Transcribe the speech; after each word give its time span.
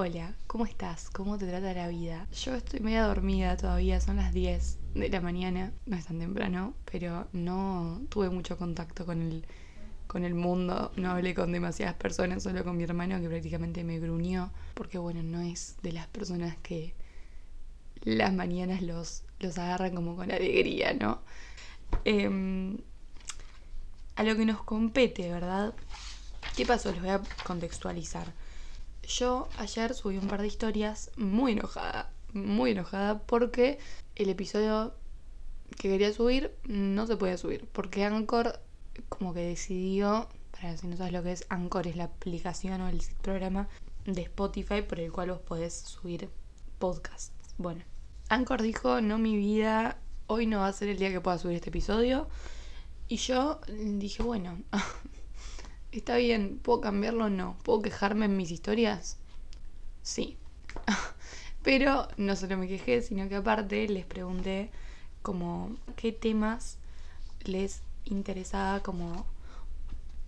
Hola, 0.00 0.32
¿cómo 0.46 0.64
estás? 0.64 1.10
¿Cómo 1.10 1.38
te 1.38 1.48
trata 1.48 1.74
la 1.74 1.88
vida? 1.88 2.28
Yo 2.44 2.54
estoy 2.54 2.78
media 2.78 3.02
dormida 3.02 3.56
todavía, 3.56 4.00
son 4.00 4.14
las 4.18 4.32
10 4.32 4.78
de 4.94 5.08
la 5.08 5.20
mañana, 5.20 5.72
no 5.86 5.96
es 5.96 6.06
tan 6.06 6.20
temprano, 6.20 6.72
pero 6.88 7.26
no 7.32 8.00
tuve 8.08 8.30
mucho 8.30 8.56
contacto 8.56 9.04
con 9.04 9.20
el, 9.20 9.44
con 10.06 10.22
el 10.22 10.34
mundo, 10.34 10.92
no 10.94 11.10
hablé 11.10 11.34
con 11.34 11.50
demasiadas 11.50 11.96
personas, 11.96 12.44
solo 12.44 12.62
con 12.62 12.76
mi 12.76 12.84
hermano 12.84 13.20
que 13.20 13.28
prácticamente 13.28 13.82
me 13.82 13.98
gruñó, 13.98 14.52
porque 14.74 14.98
bueno, 14.98 15.24
no 15.24 15.40
es 15.40 15.74
de 15.82 15.90
las 15.90 16.06
personas 16.06 16.56
que 16.58 16.94
las 18.04 18.32
mañanas 18.32 18.82
los, 18.82 19.24
los 19.40 19.58
agarran 19.58 19.96
como 19.96 20.14
con 20.14 20.30
alegría, 20.30 20.94
¿no? 20.94 21.22
Em, 22.04 22.78
a 24.14 24.22
lo 24.22 24.36
que 24.36 24.46
nos 24.46 24.62
compete, 24.62 25.28
¿verdad? 25.28 25.74
¿Qué 26.54 26.64
pasó? 26.64 26.92
Les 26.92 27.00
voy 27.00 27.10
a 27.10 27.20
contextualizar. 27.42 28.32
Yo 29.08 29.48
ayer 29.56 29.94
subí 29.94 30.18
un 30.18 30.28
par 30.28 30.42
de 30.42 30.48
historias 30.48 31.10
muy 31.16 31.52
enojada, 31.52 32.10
muy 32.34 32.72
enojada 32.72 33.20
porque 33.20 33.78
el 34.16 34.28
episodio 34.28 34.92
que 35.78 35.88
quería 35.88 36.12
subir 36.12 36.54
no 36.64 37.06
se 37.06 37.16
puede 37.16 37.38
subir, 37.38 37.66
porque 37.72 38.04
Anchor 38.04 38.60
como 39.08 39.32
que 39.32 39.40
decidió, 39.40 40.28
para 40.52 40.76
si 40.76 40.86
no 40.88 40.96
sabes 40.98 41.14
lo 41.14 41.22
que 41.22 41.32
es, 41.32 41.46
Anchor 41.48 41.86
es 41.86 41.96
la 41.96 42.04
aplicación 42.04 42.82
o 42.82 42.88
el 42.88 43.00
programa 43.22 43.66
de 44.04 44.22
Spotify 44.22 44.82
por 44.82 45.00
el 45.00 45.10
cual 45.10 45.30
vos 45.30 45.40
podés 45.40 45.72
subir 45.72 46.28
podcasts. 46.78 47.32
Bueno, 47.56 47.84
Anchor 48.28 48.60
dijo, 48.60 49.00
no 49.00 49.16
mi 49.16 49.36
vida, 49.36 49.96
hoy 50.26 50.46
no 50.46 50.58
va 50.58 50.66
a 50.66 50.72
ser 50.74 50.90
el 50.90 50.98
día 50.98 51.10
que 51.10 51.22
pueda 51.22 51.38
subir 51.38 51.56
este 51.56 51.70
episodio. 51.70 52.28
Y 53.08 53.16
yo 53.16 53.60
dije, 53.68 54.22
bueno, 54.22 54.58
Está 55.92 56.16
bien, 56.16 56.58
¿puedo 56.62 56.80
cambiarlo? 56.80 57.30
No. 57.30 57.56
¿Puedo 57.62 57.82
quejarme 57.82 58.26
en 58.26 58.36
mis 58.36 58.50
historias? 58.50 59.16
Sí. 60.02 60.36
Pero 61.62 62.08
no 62.16 62.36
solo 62.36 62.56
me 62.56 62.68
quejé, 62.68 63.02
sino 63.02 63.28
que 63.28 63.36
aparte 63.36 63.88
les 63.88 64.04
pregunté 64.06 64.70
como 65.22 65.76
qué 65.96 66.12
temas 66.12 66.78
les 67.44 67.82
interesaba 68.04 68.80
como 68.82 69.26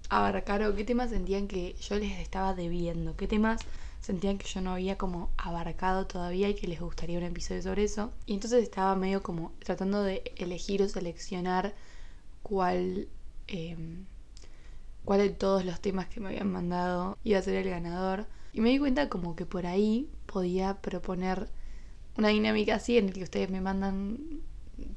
abarcar 0.09 0.63
o 0.65 0.75
qué 0.75 0.85
temas 0.85 1.11
sentían 1.11 1.47
que 1.47 1.75
yo 1.81 1.97
les 1.97 2.19
estaba 2.21 2.55
debiendo, 2.55 3.17
qué 3.17 3.27
temas 3.29 3.61
sentían 4.01 4.39
que 4.39 4.49
yo 4.49 4.61
no 4.61 4.73
había 4.73 4.97
como 4.99 5.31
abarcado 5.37 6.07
todavía 6.07 6.49
y 6.49 6.55
que 6.55 6.67
les 6.67 6.81
gustaría 6.81 7.19
un 7.19 7.25
episodio 7.25 7.63
sobre 7.63 7.85
eso. 7.85 8.13
Y 8.27 8.35
entonces 8.35 8.63
estaba 8.63 8.97
medio 8.97 9.23
como 9.23 9.53
tratando 9.65 10.03
de 10.03 10.23
elegir 10.37 10.83
o 10.83 10.89
seleccionar 10.89 11.75
cuál... 12.43 13.09
Em, 13.47 14.07
cuál 15.11 15.23
de 15.23 15.31
todos 15.31 15.65
los 15.65 15.81
temas 15.81 16.07
que 16.07 16.21
me 16.21 16.29
habían 16.29 16.53
mandado 16.53 17.19
iba 17.25 17.37
a 17.41 17.43
ser 17.43 17.57
el 17.57 17.69
ganador. 17.69 18.27
Y 18.53 18.61
me 18.61 18.69
di 18.69 18.79
cuenta 18.79 19.09
como 19.09 19.35
que 19.35 19.45
por 19.45 19.67
ahí 19.67 20.09
podía 20.27 20.75
proponer 20.75 21.49
una 22.17 22.29
dinámica 22.29 22.77
así 22.77 22.97
en 22.97 23.09
la 23.09 23.13
que 23.15 23.25
ustedes 23.25 23.51
me 23.51 23.61
mandan 23.61 24.19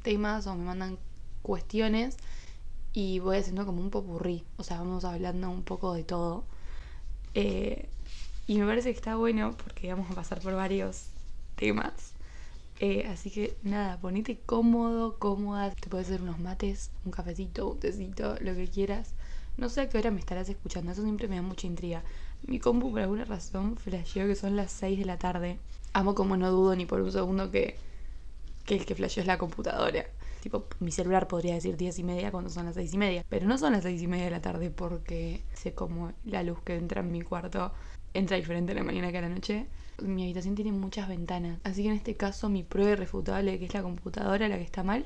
temas 0.03 0.45
o 0.45 0.53
me 0.53 0.65
mandan 0.65 0.99
cuestiones 1.41 2.17
y 2.93 3.17
voy 3.17 3.37
haciendo 3.37 3.65
como 3.65 3.81
un 3.81 3.89
popurrí. 3.89 4.43
O 4.57 4.63
sea, 4.63 4.77
vamos 4.77 5.03
hablando 5.03 5.49
un 5.49 5.63
poco 5.63 5.95
de 5.95 6.03
todo. 6.03 6.43
Eh, 7.33 7.89
y 8.45 8.59
me 8.59 8.67
parece 8.67 8.91
que 8.91 8.97
está 8.97 9.15
bueno 9.15 9.55
porque 9.63 9.91
vamos 9.91 10.11
a 10.11 10.13
pasar 10.13 10.41
por 10.41 10.53
varios 10.53 11.07
temas. 11.55 12.13
Eh, 12.79 13.07
así 13.07 13.31
que 13.31 13.57
nada, 13.63 13.99
ponete 13.99 14.37
cómodo, 14.45 15.17
cómoda. 15.17 15.71
Te 15.71 15.89
puedes 15.89 16.05
hacer 16.05 16.21
unos 16.21 16.39
mates, 16.39 16.91
un 17.03 17.11
cafecito, 17.11 17.67
un 17.67 17.79
tecito, 17.79 18.35
lo 18.41 18.53
que 18.53 18.67
quieras. 18.67 19.15
No 19.57 19.69
sé 19.69 19.81
a 19.81 19.89
qué 19.89 19.97
hora 19.99 20.11
me 20.11 20.19
estarás 20.19 20.49
escuchando, 20.49 20.91
eso 20.91 21.03
siempre 21.03 21.27
me 21.27 21.35
da 21.35 21.41
mucha 21.41 21.67
intriga. 21.67 22.03
Mi 22.47 22.59
compu 22.59 22.91
por 22.91 23.01
alguna 23.01 23.25
razón 23.25 23.77
flasheó 23.77 24.27
que 24.27 24.35
son 24.35 24.55
las 24.55 24.71
6 24.71 24.99
de 24.99 25.05
la 25.05 25.17
tarde. 25.17 25.59
Amo 25.93 26.15
como 26.15 26.35
no 26.37 26.49
dudo 26.51 26.75
ni 26.75 26.85
por 26.85 27.01
un 27.01 27.11
segundo 27.11 27.51
que, 27.51 27.77
que 28.65 28.75
el 28.75 28.85
que 28.85 28.95
flasheó 28.95 29.21
es 29.21 29.27
la 29.27 29.37
computadora. 29.37 30.05
Tipo, 30.41 30.65
mi 30.79 30.91
celular 30.91 31.27
podría 31.27 31.53
decir 31.53 31.77
10 31.77 31.99
y 31.99 32.03
media 32.03 32.31
cuando 32.31 32.49
son 32.49 32.65
las 32.65 32.75
6 32.75 32.93
y 32.93 32.97
media. 32.97 33.23
Pero 33.29 33.45
no 33.45 33.57
son 33.57 33.73
las 33.73 33.83
6 33.83 34.01
y 34.01 34.07
media 34.07 34.25
de 34.25 34.31
la 34.31 34.41
tarde 34.41 34.71
porque 34.71 35.41
sé 35.53 35.73
como 35.73 36.11
la 36.25 36.43
luz 36.43 36.59
que 36.63 36.75
entra 36.75 37.01
en 37.01 37.11
mi 37.11 37.21
cuarto 37.21 37.71
entra 38.13 38.37
diferente 38.37 38.71
en 38.71 38.77
la 38.77 38.83
mañana 38.83 39.11
que 39.11 39.17
a 39.17 39.21
la 39.21 39.29
noche. 39.29 39.67
Mi 40.01 40.23
habitación 40.23 40.55
tiene 40.55 40.71
muchas 40.71 41.07
ventanas. 41.07 41.59
Así 41.63 41.83
que 41.83 41.89
en 41.89 41.95
este 41.95 42.15
caso 42.15 42.49
mi 42.49 42.63
prueba 42.63 42.91
irrefutable 42.91 43.59
que 43.59 43.65
es 43.65 43.73
la 43.73 43.83
computadora 43.83 44.47
la 44.47 44.57
que 44.57 44.63
está 44.63 44.83
mal 44.83 45.05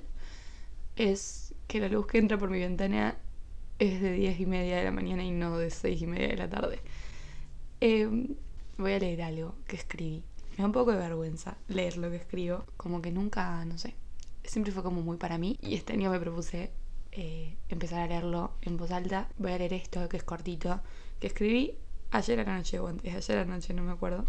es 0.96 1.54
que 1.68 1.80
la 1.80 1.90
luz 1.90 2.08
que 2.08 2.18
entra 2.18 2.38
por 2.38 2.50
mi 2.50 2.60
ventana 2.60 3.18
es 3.80 4.02
de 4.02 4.12
10 4.14 4.40
y 4.40 4.46
media 4.46 4.78
de 4.78 4.84
la 4.84 4.92
mañana 4.92 5.24
y 5.24 5.32
no 5.32 5.58
de 5.58 5.70
6 5.70 6.02
y 6.02 6.08
media 6.08 6.28
de 6.30 6.38
la 6.38 6.50
tarde. 6.50 6.80
Em, 7.80 8.36
voy 8.78 8.94
a 8.94 9.00
leer 9.00 9.22
algo 9.22 9.56
que 9.68 9.76
escribí. 9.76 10.24
Me 10.52 10.58
da 10.58 10.66
un 10.66 10.72
poco 10.72 10.92
de 10.92 10.98
vergüenza 10.98 11.58
leer 11.68 11.98
lo 11.98 12.10
que 12.10 12.18
escribo. 12.18 12.66
Como 12.78 13.02
que 13.02 13.12
nunca, 13.12 13.64
no 13.66 13.78
sé, 13.78 13.94
siempre 14.44 14.72
fue 14.72 14.84
como 14.84 15.02
muy 15.02 15.18
para 15.18 15.38
mí. 15.38 15.58
Y 15.62 15.76
este 15.76 15.94
año 15.94 16.10
me 16.10 16.20
propuse 16.20 16.72
eh, 17.12 17.56
empezar 17.70 18.02
a 18.02 18.08
leerlo 18.08 18.52
en 18.62 18.78
voz 18.78 18.92
alta. 18.92 19.30
Voy 19.38 19.52
a 19.52 19.58
leer 19.58 19.74
esto 19.74 20.10
que 20.10 20.18
es 20.18 20.24
cortito, 20.24 20.82
que 21.20 21.28
escribí 21.28 21.76
ayer 22.12 22.40
a 22.40 22.44
la 22.44 22.58
noche 22.58 22.80
o 22.80 22.88
antes, 22.88 23.14
ayer 23.14 23.38
a 23.38 23.46
la 23.46 23.54
noche, 23.56 23.74
no 23.74 23.84
me 23.84 23.92
acuerdo. 23.92 24.26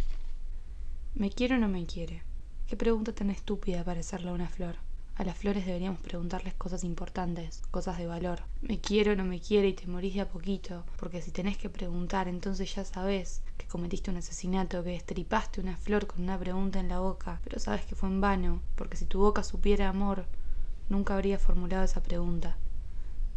¿Me 1.14 1.31
quiere 1.31 1.54
o 1.54 1.58
no 1.58 1.69
me 1.69 1.87
quiere? 1.87 2.22
Qué 2.66 2.76
pregunta 2.76 3.14
tan 3.14 3.31
estúpida 3.31 3.82
para 3.82 4.00
hacerle 4.00 4.31
a 4.31 4.34
una 4.34 4.48
flor. 4.48 4.76
A 5.18 5.24
las 5.24 5.36
flores 5.36 5.66
deberíamos 5.66 5.98
preguntarles 5.98 6.54
cosas 6.54 6.84
importantes, 6.84 7.60
cosas 7.72 7.98
de 7.98 8.06
valor. 8.06 8.42
Me 8.62 8.80
quiero 8.80 9.14
o 9.14 9.16
no 9.16 9.24
me 9.24 9.40
quiere 9.40 9.66
y 9.66 9.72
te 9.72 9.88
morís 9.88 10.14
de 10.14 10.20
a 10.20 10.28
poquito, 10.28 10.84
porque 10.96 11.22
si 11.22 11.32
tenés 11.32 11.58
que 11.58 11.68
preguntar, 11.68 12.28
entonces 12.28 12.72
ya 12.72 12.84
sabes 12.84 13.42
que 13.56 13.66
cometiste 13.66 14.12
un 14.12 14.18
asesinato, 14.18 14.84
que 14.84 14.90
destripaste 14.90 15.60
una 15.60 15.76
flor 15.76 16.06
con 16.06 16.22
una 16.22 16.38
pregunta 16.38 16.78
en 16.78 16.88
la 16.88 17.00
boca, 17.00 17.40
pero 17.42 17.58
sabes 17.58 17.84
que 17.84 17.96
fue 17.96 18.08
en 18.08 18.20
vano, 18.20 18.62
porque 18.76 18.96
si 18.96 19.06
tu 19.06 19.18
boca 19.18 19.42
supiera 19.42 19.88
amor, 19.88 20.24
nunca 20.88 21.14
habría 21.14 21.40
formulado 21.40 21.82
esa 21.82 22.00
pregunta. 22.00 22.56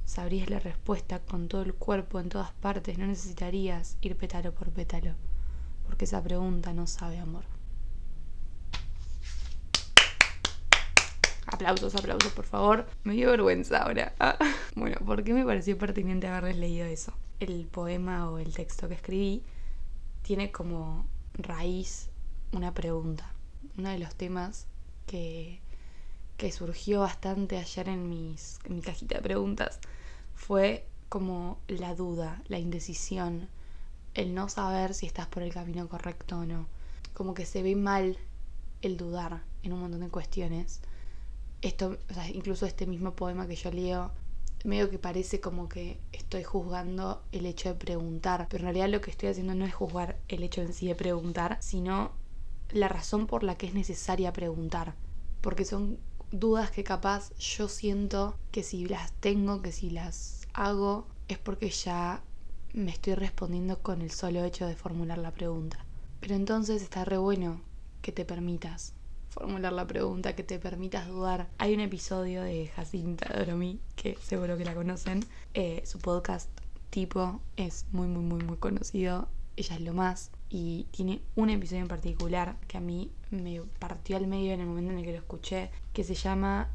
Sabrías 0.06 0.52
la 0.52 0.59
respuesta 0.59 1.18
con 1.18 1.47
todo 1.47 1.64
el 1.64 1.74
cuerpo 1.74 2.20
en 2.20 2.30
todas 2.30 2.52
partes, 2.52 3.00
no 3.00 3.08
necesitarías 3.08 3.97
ir 4.02 4.16
pétalo 4.18 4.53
por 4.53 4.70
pétalo, 4.70 5.16
porque 5.88 6.06
esa 6.06 6.22
pregunta 6.22 6.74
no 6.74 6.86
sabe 6.86 7.18
amor. 7.18 7.46
Aplausos, 11.62 11.94
aplausos, 11.94 12.34
por 12.34 12.46
favor. 12.46 12.88
Me 13.04 13.14
dio 13.14 13.30
vergüenza 13.30 13.84
ahora. 13.84 14.16
Ah. 14.20 14.36
Bueno, 14.76 14.98
¿por 15.06 15.24
qué 15.24 15.32
me 15.32 15.46
pareció 15.46 15.78
pertinente 15.78 16.26
haberles 16.26 16.58
leído 16.58 16.88
eso? 16.88 17.14
El 17.40 17.68
poema 17.68 18.32
o 18.32 18.40
el 18.40 18.52
texto 18.52 18.88
que 18.88 18.96
escribí 18.96 19.44
tiene 20.24 20.52
como 20.52 21.06
raíz 21.36 22.10
una 22.52 22.74
pregunta. 22.74 23.32
Uno 23.78 23.90
de 23.90 24.00
los 24.00 24.16
temas 24.16 24.66
que, 25.06 25.62
que 26.38 26.52
surgió 26.52 27.02
bastante 27.02 27.58
ayer 27.58 27.90
en, 27.90 28.10
mis, 28.10 28.58
en 28.64 28.78
mi 28.78 28.82
cajita 28.82 29.18
de 29.18 29.22
preguntas 29.22 29.80
fue 30.34 30.88
como 31.10 31.60
la 31.68 31.94
duda, 31.94 32.42
la 32.48 32.58
indecisión, 32.58 33.50
el 34.16 34.34
no 34.34 34.50
saber 34.50 34.96
si 34.96 35.06
estás 35.06 35.28
por 35.28 35.44
el 35.44 35.54
camino 35.54 35.88
correcto 35.88 36.40
o 36.40 36.46
no. 36.46 36.66
Como 37.14 37.36
que 37.36 37.46
se 37.46 37.62
ve 37.62 37.76
mal 37.76 38.18
el 38.82 38.98
dudar 38.98 39.44
en 39.62 39.74
un 39.74 39.82
montón 39.82 40.00
de 40.00 40.10
cuestiones 40.10 40.82
esto, 41.62 41.98
o 42.10 42.14
sea, 42.14 42.28
incluso 42.30 42.66
este 42.66 42.86
mismo 42.86 43.16
poema 43.16 43.48
que 43.48 43.56
yo 43.56 43.72
leo, 43.72 44.12
medio 44.64 44.90
que 44.90 45.00
parece 45.00 45.40
como 45.40 45.68
que 45.70 46.00
estoy 46.12 46.44
juzgando 46.44 47.24
el 47.32 47.46
hecho 47.46 47.70
de 47.70 47.76
preguntar, 47.76 48.48
pero 48.50 48.62
en 48.62 48.66
realidad 48.66 48.90
lo 48.90 49.02
que 49.02 49.12
estoy 49.12 49.30
haciendo 49.30 49.56
no 49.56 49.66
es 49.66 49.74
juzgar 49.74 50.20
el 50.28 50.44
hecho 50.44 50.62
en 50.62 50.74
sí 50.74 50.88
de 50.88 50.96
preguntar, 50.96 51.58
sino 51.62 52.12
la 52.70 52.88
razón 52.88 53.28
por 53.28 53.44
la 53.44 53.56
que 53.56 53.68
es 53.68 53.74
necesaria 53.74 54.34
preguntar, 54.34 54.96
porque 55.42 55.66
son 55.66 55.98
dudas 56.32 56.72
que 56.72 56.84
capaz 56.84 57.34
yo 57.38 57.68
siento 57.68 58.36
que 58.52 58.64
si 58.64 58.86
las 58.86 59.12
tengo, 59.14 59.62
que 59.62 59.72
si 59.72 59.90
las 59.90 60.48
hago, 60.54 61.08
es 61.28 61.38
porque 61.38 61.70
ya 61.70 62.24
me 62.74 62.91
estoy 62.91 63.16
respondiendo 63.16 63.80
con 63.82 64.02
el 64.02 64.12
solo 64.12 64.44
hecho 64.44 64.66
de 64.66 64.76
formular 64.76 65.18
la 65.18 65.32
pregunta. 65.32 65.85
Pero 66.22 66.35
entonces 66.35 66.82
está 66.82 67.03
re 67.03 67.18
bueno 67.18 67.62
que 68.02 68.12
te 68.12 68.26
permitas 68.26 68.94
formular 69.32 69.72
la 69.72 69.88
pregunta, 69.88 70.36
que 70.36 70.44
te 70.44 70.60
permitas 70.60 71.08
dudar. 71.08 71.50
Hay 71.58 71.74
un 71.74 71.80
episodio 71.80 72.44
de 72.44 72.68
Jacinta 72.68 73.34
Doromí, 73.34 73.80
que 73.96 74.16
seguro 74.22 74.58
que 74.58 74.66
la 74.66 74.76
conocen. 74.76 75.26
Eh, 75.54 75.82
su 75.86 76.00
podcast 76.00 76.50
tipo 76.90 77.40
es 77.56 77.86
muy, 77.92 78.08
muy, 78.08 78.24
muy, 78.24 78.44
muy 78.44 78.58
conocido. 78.58 79.30
Ella 79.56 79.76
es 79.76 79.82
lo 79.82 79.94
más. 79.94 80.32
Y 80.50 80.88
tiene 80.92 81.22
un 81.36 81.50
episodio 81.50 81.82
en 81.82 81.88
particular 81.88 82.58
que 82.68 82.78
a 82.78 82.82
mí 82.82 83.10
me 83.32 83.62
partió 83.80 84.18
al 84.18 84.28
medio 84.28 84.52
en 84.52 84.60
el 84.60 84.68
momento 84.68 84.92
en 84.92 85.00
el 85.00 85.06
que 85.06 85.12
lo 85.12 85.18
escuché, 85.18 85.72
que 85.94 86.04
se 86.04 86.14
llama... 86.14 86.70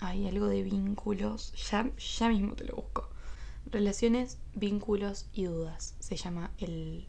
Hay 0.00 0.26
algo 0.26 0.48
de 0.48 0.62
vínculos. 0.62 1.54
Ya, 1.70 1.90
ya 1.96 2.28
mismo 2.28 2.54
te 2.54 2.64
lo 2.64 2.76
busco. 2.76 3.08
Relaciones, 3.70 4.38
vínculos 4.54 5.26
y 5.32 5.44
dudas. 5.44 5.94
Se 5.98 6.16
llama 6.16 6.50
el, 6.58 7.06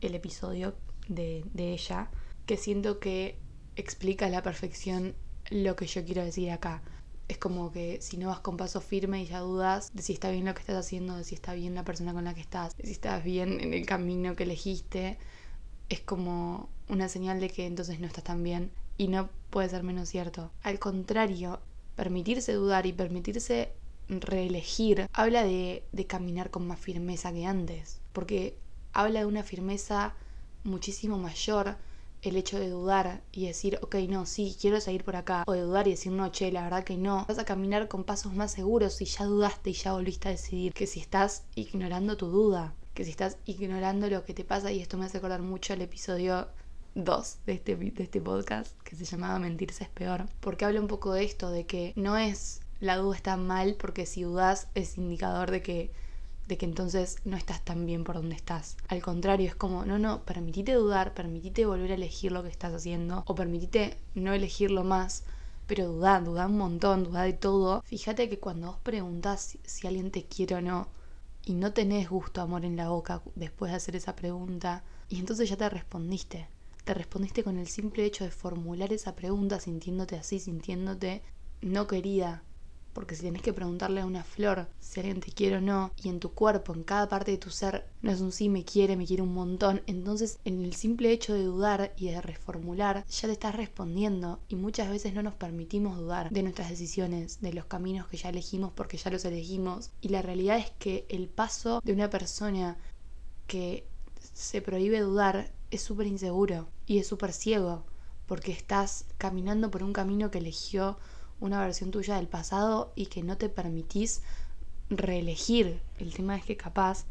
el 0.00 0.14
episodio 0.14 0.76
de, 1.08 1.44
de 1.52 1.72
ella 1.72 2.10
que 2.46 2.56
siento 2.56 2.98
que 2.98 3.38
explica 3.76 4.26
a 4.26 4.30
la 4.30 4.42
perfección 4.42 5.14
lo 5.50 5.76
que 5.76 5.86
yo 5.86 6.04
quiero 6.04 6.24
decir 6.24 6.50
acá. 6.50 6.82
Es 7.28 7.38
como 7.38 7.72
que 7.72 8.00
si 8.00 8.16
no 8.16 8.28
vas 8.28 8.38
con 8.40 8.56
paso 8.56 8.80
firme 8.80 9.22
y 9.22 9.26
ya 9.26 9.40
dudas 9.40 9.90
de 9.92 10.02
si 10.02 10.12
está 10.12 10.30
bien 10.30 10.44
lo 10.44 10.54
que 10.54 10.60
estás 10.60 10.76
haciendo, 10.76 11.16
de 11.16 11.24
si 11.24 11.34
está 11.34 11.54
bien 11.54 11.74
la 11.74 11.84
persona 11.84 12.12
con 12.12 12.24
la 12.24 12.34
que 12.34 12.40
estás, 12.40 12.76
de 12.76 12.84
si 12.84 12.92
estás 12.92 13.22
bien 13.24 13.60
en 13.60 13.74
el 13.74 13.84
camino 13.84 14.36
que 14.36 14.44
elegiste, 14.44 15.18
es 15.88 16.00
como 16.00 16.68
una 16.88 17.08
señal 17.08 17.40
de 17.40 17.50
que 17.50 17.66
entonces 17.66 17.98
no 17.98 18.06
estás 18.06 18.24
tan 18.24 18.42
bien 18.42 18.70
y 18.96 19.08
no 19.08 19.28
puede 19.50 19.68
ser 19.68 19.82
menos 19.82 20.08
cierto. 20.08 20.52
Al 20.62 20.78
contrario, 20.78 21.60
permitirse 21.96 22.52
dudar 22.52 22.86
y 22.86 22.92
permitirse 22.92 23.72
reelegir 24.08 25.08
habla 25.12 25.42
de, 25.42 25.82
de 25.90 26.06
caminar 26.06 26.50
con 26.50 26.66
más 26.68 26.78
firmeza 26.78 27.32
que 27.32 27.44
antes, 27.44 28.00
porque 28.12 28.56
habla 28.92 29.20
de 29.20 29.26
una 29.26 29.42
firmeza 29.42 30.14
muchísimo 30.62 31.18
mayor 31.18 31.76
el 32.26 32.36
hecho 32.36 32.58
de 32.58 32.68
dudar 32.68 33.22
y 33.32 33.46
decir, 33.46 33.78
ok, 33.82 33.96
no, 34.08 34.26
sí, 34.26 34.56
quiero 34.60 34.80
seguir 34.80 35.04
por 35.04 35.16
acá, 35.16 35.44
o 35.46 35.52
de 35.52 35.60
dudar 35.60 35.86
y 35.88 35.92
decir, 35.92 36.12
no, 36.12 36.30
che, 36.30 36.50
la 36.52 36.64
verdad 36.64 36.84
que 36.84 36.96
no, 36.96 37.24
vas 37.28 37.38
a 37.38 37.44
caminar 37.44 37.88
con 37.88 38.04
pasos 38.04 38.34
más 38.34 38.52
seguros 38.52 38.94
si 38.94 39.04
ya 39.04 39.24
dudaste 39.24 39.70
y 39.70 39.74
ya 39.74 39.92
volviste 39.92 40.28
a 40.28 40.32
decidir 40.32 40.72
que 40.72 40.86
si 40.86 41.00
estás 41.00 41.44
ignorando 41.54 42.16
tu 42.16 42.26
duda, 42.26 42.74
que 42.94 43.04
si 43.04 43.10
estás 43.10 43.38
ignorando 43.44 44.08
lo 44.08 44.24
que 44.24 44.34
te 44.34 44.44
pasa, 44.44 44.72
y 44.72 44.80
esto 44.80 44.96
me 44.98 45.06
hace 45.06 45.18
acordar 45.18 45.42
mucho 45.42 45.72
al 45.72 45.82
episodio 45.82 46.48
2 46.94 47.38
de 47.46 47.52
este, 47.52 47.76
de 47.76 48.02
este 48.02 48.20
podcast, 48.20 48.76
que 48.82 48.96
se 48.96 49.04
llamaba 49.04 49.38
Mentirse 49.38 49.84
es 49.84 49.90
peor, 49.90 50.26
porque 50.40 50.64
habla 50.64 50.80
un 50.80 50.88
poco 50.88 51.12
de 51.12 51.24
esto, 51.24 51.50
de 51.50 51.66
que 51.66 51.92
no 51.96 52.16
es 52.16 52.60
la 52.80 52.96
duda 52.96 53.16
está 53.16 53.36
mal 53.36 53.76
porque 53.78 54.06
si 54.06 54.22
dudas 54.22 54.68
es 54.74 54.98
indicador 54.98 55.50
de 55.50 55.62
que 55.62 55.90
de 56.46 56.56
que 56.56 56.66
entonces 56.66 57.16
no 57.24 57.36
estás 57.36 57.64
tan 57.64 57.86
bien 57.86 58.04
por 58.04 58.16
donde 58.16 58.36
estás. 58.36 58.76
Al 58.88 59.02
contrario, 59.02 59.46
es 59.46 59.54
como, 59.54 59.84
no, 59.84 59.98
no, 59.98 60.22
permitite 60.24 60.72
dudar, 60.72 61.14
permitite 61.14 61.66
volver 61.66 61.92
a 61.92 61.94
elegir 61.94 62.32
lo 62.32 62.42
que 62.42 62.48
estás 62.48 62.72
haciendo 62.72 63.24
o 63.26 63.34
permitite 63.34 63.96
no 64.14 64.32
elegirlo 64.32 64.84
más, 64.84 65.24
pero 65.66 65.88
dudá, 65.88 66.20
dudá 66.20 66.46
un 66.46 66.58
montón, 66.58 67.04
dudá 67.04 67.22
de 67.22 67.32
todo. 67.32 67.82
Fíjate 67.84 68.28
que 68.28 68.38
cuando 68.38 68.68
vos 68.68 68.78
preguntás 68.82 69.58
si, 69.64 69.86
alguien 69.86 70.10
te 70.10 70.24
quiere 70.24 70.56
o 70.56 70.60
no 70.60 70.88
y 71.44 71.54
no 71.54 71.72
tenés 71.72 72.08
gusto, 72.08 72.40
amor 72.40 72.64
en 72.64 72.76
la 72.76 72.88
boca 72.88 73.22
después 73.34 73.70
de 73.70 73.76
hacer 73.76 73.96
esa 73.96 74.16
pregunta, 74.16 74.84
y 75.08 75.18
entonces 75.18 75.48
ya 75.48 75.56
te 75.56 75.68
respondiste. 75.68 76.48
Te 76.84 76.94
respondiste 76.94 77.42
con 77.42 77.58
el 77.58 77.66
simple 77.66 78.04
hecho 78.04 78.24
de 78.24 78.30
formular 78.30 78.92
esa 78.92 79.16
pregunta 79.16 79.58
sintiéndote 79.58 80.16
así, 80.16 80.38
sintiéndote 80.38 81.22
no 81.60 81.86
querida, 81.86 82.42
porque 82.96 83.14
si 83.14 83.24
tenés 83.24 83.42
que 83.42 83.52
preguntarle 83.52 84.00
a 84.00 84.06
una 84.06 84.24
flor 84.24 84.68
si 84.80 85.00
alguien 85.00 85.20
te 85.20 85.30
quiere 85.30 85.58
o 85.58 85.60
no, 85.60 85.92
y 86.02 86.08
en 86.08 86.18
tu 86.18 86.30
cuerpo, 86.32 86.72
en 86.72 86.82
cada 86.82 87.10
parte 87.10 87.30
de 87.30 87.36
tu 87.36 87.50
ser, 87.50 87.86
no 88.00 88.10
es 88.10 88.22
un 88.22 88.32
sí, 88.32 88.48
me 88.48 88.64
quiere, 88.64 88.96
me 88.96 89.06
quiere 89.06 89.22
un 89.22 89.34
montón, 89.34 89.82
entonces 89.86 90.38
en 90.46 90.64
el 90.64 90.72
simple 90.72 91.12
hecho 91.12 91.34
de 91.34 91.44
dudar 91.44 91.92
y 91.98 92.06
de 92.06 92.22
reformular, 92.22 93.04
ya 93.06 93.28
te 93.28 93.32
estás 93.32 93.54
respondiendo 93.54 94.40
y 94.48 94.56
muchas 94.56 94.88
veces 94.88 95.12
no 95.12 95.22
nos 95.22 95.34
permitimos 95.34 95.98
dudar 95.98 96.30
de 96.30 96.42
nuestras 96.42 96.70
decisiones, 96.70 97.38
de 97.42 97.52
los 97.52 97.66
caminos 97.66 98.08
que 98.08 98.16
ya 98.16 98.30
elegimos 98.30 98.72
porque 98.72 98.96
ya 98.96 99.10
los 99.10 99.26
elegimos. 99.26 99.90
Y 100.00 100.08
la 100.08 100.22
realidad 100.22 100.56
es 100.56 100.70
que 100.78 101.04
el 101.10 101.28
paso 101.28 101.82
de 101.84 101.92
una 101.92 102.08
persona 102.08 102.78
que 103.46 103.86
se 104.32 104.62
prohíbe 104.62 105.00
dudar 105.00 105.52
es 105.70 105.82
súper 105.82 106.06
inseguro 106.06 106.66
y 106.86 106.96
es 106.96 107.06
súper 107.06 107.34
ciego 107.34 107.84
porque 108.26 108.52
estás 108.52 109.04
caminando 109.18 109.70
por 109.70 109.82
un 109.82 109.92
camino 109.92 110.30
que 110.30 110.38
eligió 110.38 110.96
una 111.40 111.60
versión 111.60 111.90
tuya 111.90 112.16
del 112.16 112.28
pasado 112.28 112.92
y 112.94 113.06
que 113.06 113.22
no 113.22 113.36
te 113.36 113.48
permitís 113.48 114.22
reelegir. 114.88 115.80
El 115.98 116.14
tema 116.14 116.36
es 116.36 116.44
que 116.44 116.56
capaz 116.56 117.04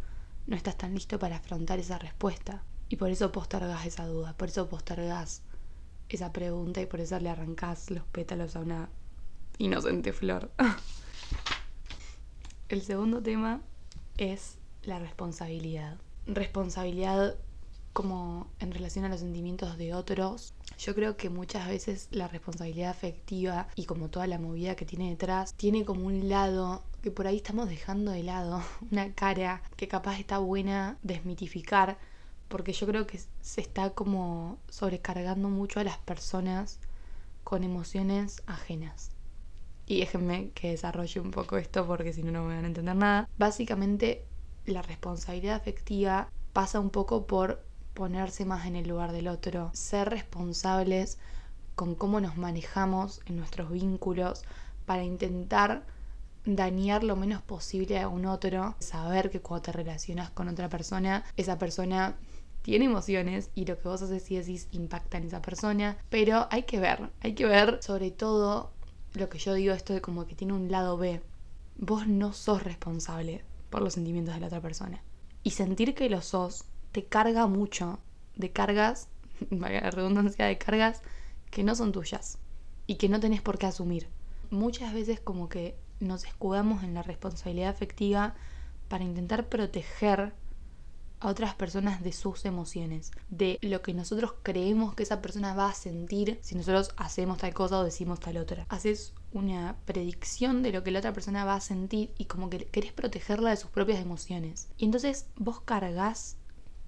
no 0.48 0.56
estás 0.56 0.78
tan 0.78 0.94
listo 0.94 1.20
para 1.20 1.38
afrontar 1.38 1.80
esa 1.80 1.98
respuesta. 1.98 2.64
Y 2.90 2.98
por 2.98 3.10
eso 3.10 3.32
postergás 3.32 3.86
esa 3.86 4.06
duda, 4.06 4.34
por 4.38 4.50
eso 4.50 4.70
postergás 4.70 5.42
esa 6.10 6.32
pregunta 6.32 6.82
y 6.82 6.86
por 6.86 7.02
eso 7.02 7.20
le 7.20 7.30
arrancás 7.30 7.90
los 7.90 8.04
pétalos 8.06 8.56
a 8.56 8.60
una 8.60 8.90
inocente 9.58 10.14
flor. 10.14 10.52
El 12.70 12.82
segundo 12.82 13.22
tema 13.22 13.62
es 14.18 14.58
la 14.84 15.00
responsabilidad. 15.00 15.98
Responsabilidad 16.28 17.36
como 17.96 18.52
en 18.60 18.74
relación 18.74 19.06
a 19.06 19.10
los 19.10 19.22
sentimientos 19.22 19.78
de 19.78 19.94
otros. 19.94 20.54
Yo 20.78 20.94
creo 20.94 21.16
que 21.16 21.30
muchas 21.30 21.66
veces 21.70 22.10
la 22.12 22.28
responsabilidad 22.28 22.90
afectiva 22.90 23.70
y 23.74 23.86
como 23.86 24.10
toda 24.10 24.28
la 24.28 24.38
movida 24.38 24.76
que 24.76 24.86
tiene 24.86 25.10
detrás, 25.10 25.54
tiene 25.54 25.86
como 25.86 26.06
un 26.06 26.28
lado 26.28 26.84
que 27.02 27.10
por 27.10 27.26
ahí 27.26 27.38
estamos 27.38 27.70
dejando 27.70 28.12
de 28.12 28.24
lado, 28.24 28.62
una 28.92 29.14
cara 29.14 29.64
que 29.78 29.88
capaz 29.88 30.20
está 30.20 30.40
buena 30.40 30.98
desmitificar, 31.04 31.98
porque 32.50 32.74
yo 32.74 32.86
creo 32.86 33.08
que 33.08 33.22
se 33.40 33.62
está 33.62 33.92
como 33.92 34.58
sobrecargando 34.68 35.48
mucho 35.48 35.80
a 35.80 35.86
las 35.86 35.98
personas 36.00 36.82
con 37.46 37.64
emociones 37.64 38.44
ajenas. 38.46 39.12
Y 39.88 40.02
déjenme 40.02 40.50
que 40.50 40.72
desarrolle 40.72 41.22
un 41.22 41.32
poco 41.32 41.56
esto 41.56 41.88
porque 41.88 42.12
si 42.12 42.24
no, 42.24 42.34
no 42.34 42.44
me 42.44 42.56
van 42.56 42.66
a 42.66 42.68
entender 42.68 42.96
nada. 42.98 43.30
Básicamente, 43.38 44.26
la 44.66 44.82
responsabilidad 44.82 45.56
afectiva 45.56 46.28
pasa 46.52 46.82
un 46.82 46.90
poco 46.90 47.26
por 47.26 47.64
ponerse 47.96 48.46
más 48.46 48.68
en 48.68 48.76
el 48.76 48.88
lugar 48.88 49.12
del 49.12 49.28
otro, 49.28 49.72
ser 49.74 50.10
responsables 50.10 51.18
con 51.74 51.96
cómo 51.96 52.22
nos 52.22 52.38
manejamos 52.38 53.22
en 53.26 53.38
nuestros 53.38 53.72
vínculos 53.72 54.44
para 54.86 55.04
intentar 55.04 55.84
dañar 56.46 57.04
lo 57.04 57.16
menos 57.16 57.42
posible 57.42 58.00
a 58.00 58.08
un 58.08 58.28
otro, 58.28 58.76
saber 58.80 59.32
que 59.32 59.42
cuando 59.42 59.64
te 59.64 59.72
relacionas 59.72 60.30
con 60.30 60.48
otra 60.48 60.70
persona, 60.70 61.24
esa 61.38 61.58
persona 61.58 62.16
tiene 62.62 62.86
emociones 62.86 63.50
y 63.56 63.66
lo 63.66 63.80
que 63.80 63.88
vos 63.88 64.02
haces 64.02 64.30
y 64.30 64.38
decís 64.38 64.68
impacta 64.72 65.18
en 65.18 65.26
esa 65.26 65.42
persona, 65.42 65.98
pero 66.10 66.48
hay 66.52 66.64
que 66.64 66.80
ver, 66.80 67.10
hay 67.22 67.34
que 67.34 67.46
ver 67.46 67.80
sobre 67.82 68.12
todo 68.12 68.72
lo 69.14 69.30
que 69.30 69.40
yo 69.40 69.54
digo 69.54 69.74
esto 69.74 69.94
de 69.94 70.02
como 70.02 70.26
que 70.26 70.36
tiene 70.36 70.54
un 70.54 70.70
lado 70.70 70.98
B. 70.98 71.22
Vos 71.78 72.08
no 72.08 72.34
sos 72.34 72.64
responsable 72.64 73.44
por 73.70 73.82
los 73.82 73.94
sentimientos 73.94 74.36
de 74.36 74.42
la 74.42 74.48
otra 74.48 74.62
persona. 74.62 75.02
Y 75.44 75.52
sentir 75.52 75.94
que 75.94 76.10
lo 76.10 76.22
sos 76.22 76.66
te 76.96 77.04
carga 77.04 77.46
mucho 77.46 78.00
de 78.38 78.54
cargas, 78.54 79.10
la 79.50 79.92
redundancia 79.92 80.46
de 80.46 80.58
cargas, 80.58 81.02
que 81.52 81.62
no 81.62 81.76
son 81.76 81.92
tuyas 81.92 82.38
y 82.88 82.96
que 82.96 83.10
no 83.10 83.20
tenés 83.20 83.42
por 83.42 83.58
qué 83.58 83.66
asumir. 83.66 84.08
Muchas 84.50 84.94
veces 84.94 85.20
como 85.20 85.50
que 85.50 85.76
nos 86.00 86.24
escudamos 86.24 86.86
en 86.86 86.94
la 86.94 87.04
responsabilidad 87.04 87.68
afectiva 87.68 88.34
para 88.88 89.04
intentar 89.04 89.50
proteger 89.50 90.32
a 91.20 91.28
otras 91.28 91.54
personas 91.54 92.02
de 92.02 92.14
sus 92.14 92.46
emociones, 92.46 93.12
de 93.30 93.60
lo 93.62 93.82
que 93.82 93.94
nosotros 93.94 94.34
creemos 94.42 94.96
que 94.96 95.04
esa 95.04 95.22
persona 95.22 95.54
va 95.54 95.68
a 95.68 95.74
sentir 95.74 96.40
si 96.42 96.56
nosotros 96.56 96.92
hacemos 96.96 97.40
tal 97.40 97.54
cosa 97.54 97.80
o 97.80 97.84
decimos 97.84 98.22
tal 98.22 98.38
otra. 98.38 98.66
Haces 98.70 99.14
una 99.34 99.76
predicción 99.84 100.64
de 100.64 100.72
lo 100.72 100.82
que 100.82 100.92
la 100.92 101.00
otra 101.00 101.12
persona 101.12 101.44
va 101.44 101.56
a 101.56 101.60
sentir 101.60 102.14
y 102.18 102.24
como 102.24 102.50
que 102.50 102.68
querés 102.68 102.94
protegerla 102.94 103.50
de 103.50 103.58
sus 103.58 103.70
propias 103.70 104.00
emociones. 104.00 104.70
Y 104.78 104.86
entonces 104.86 105.26
vos 105.36 105.60
cargas 105.60 106.38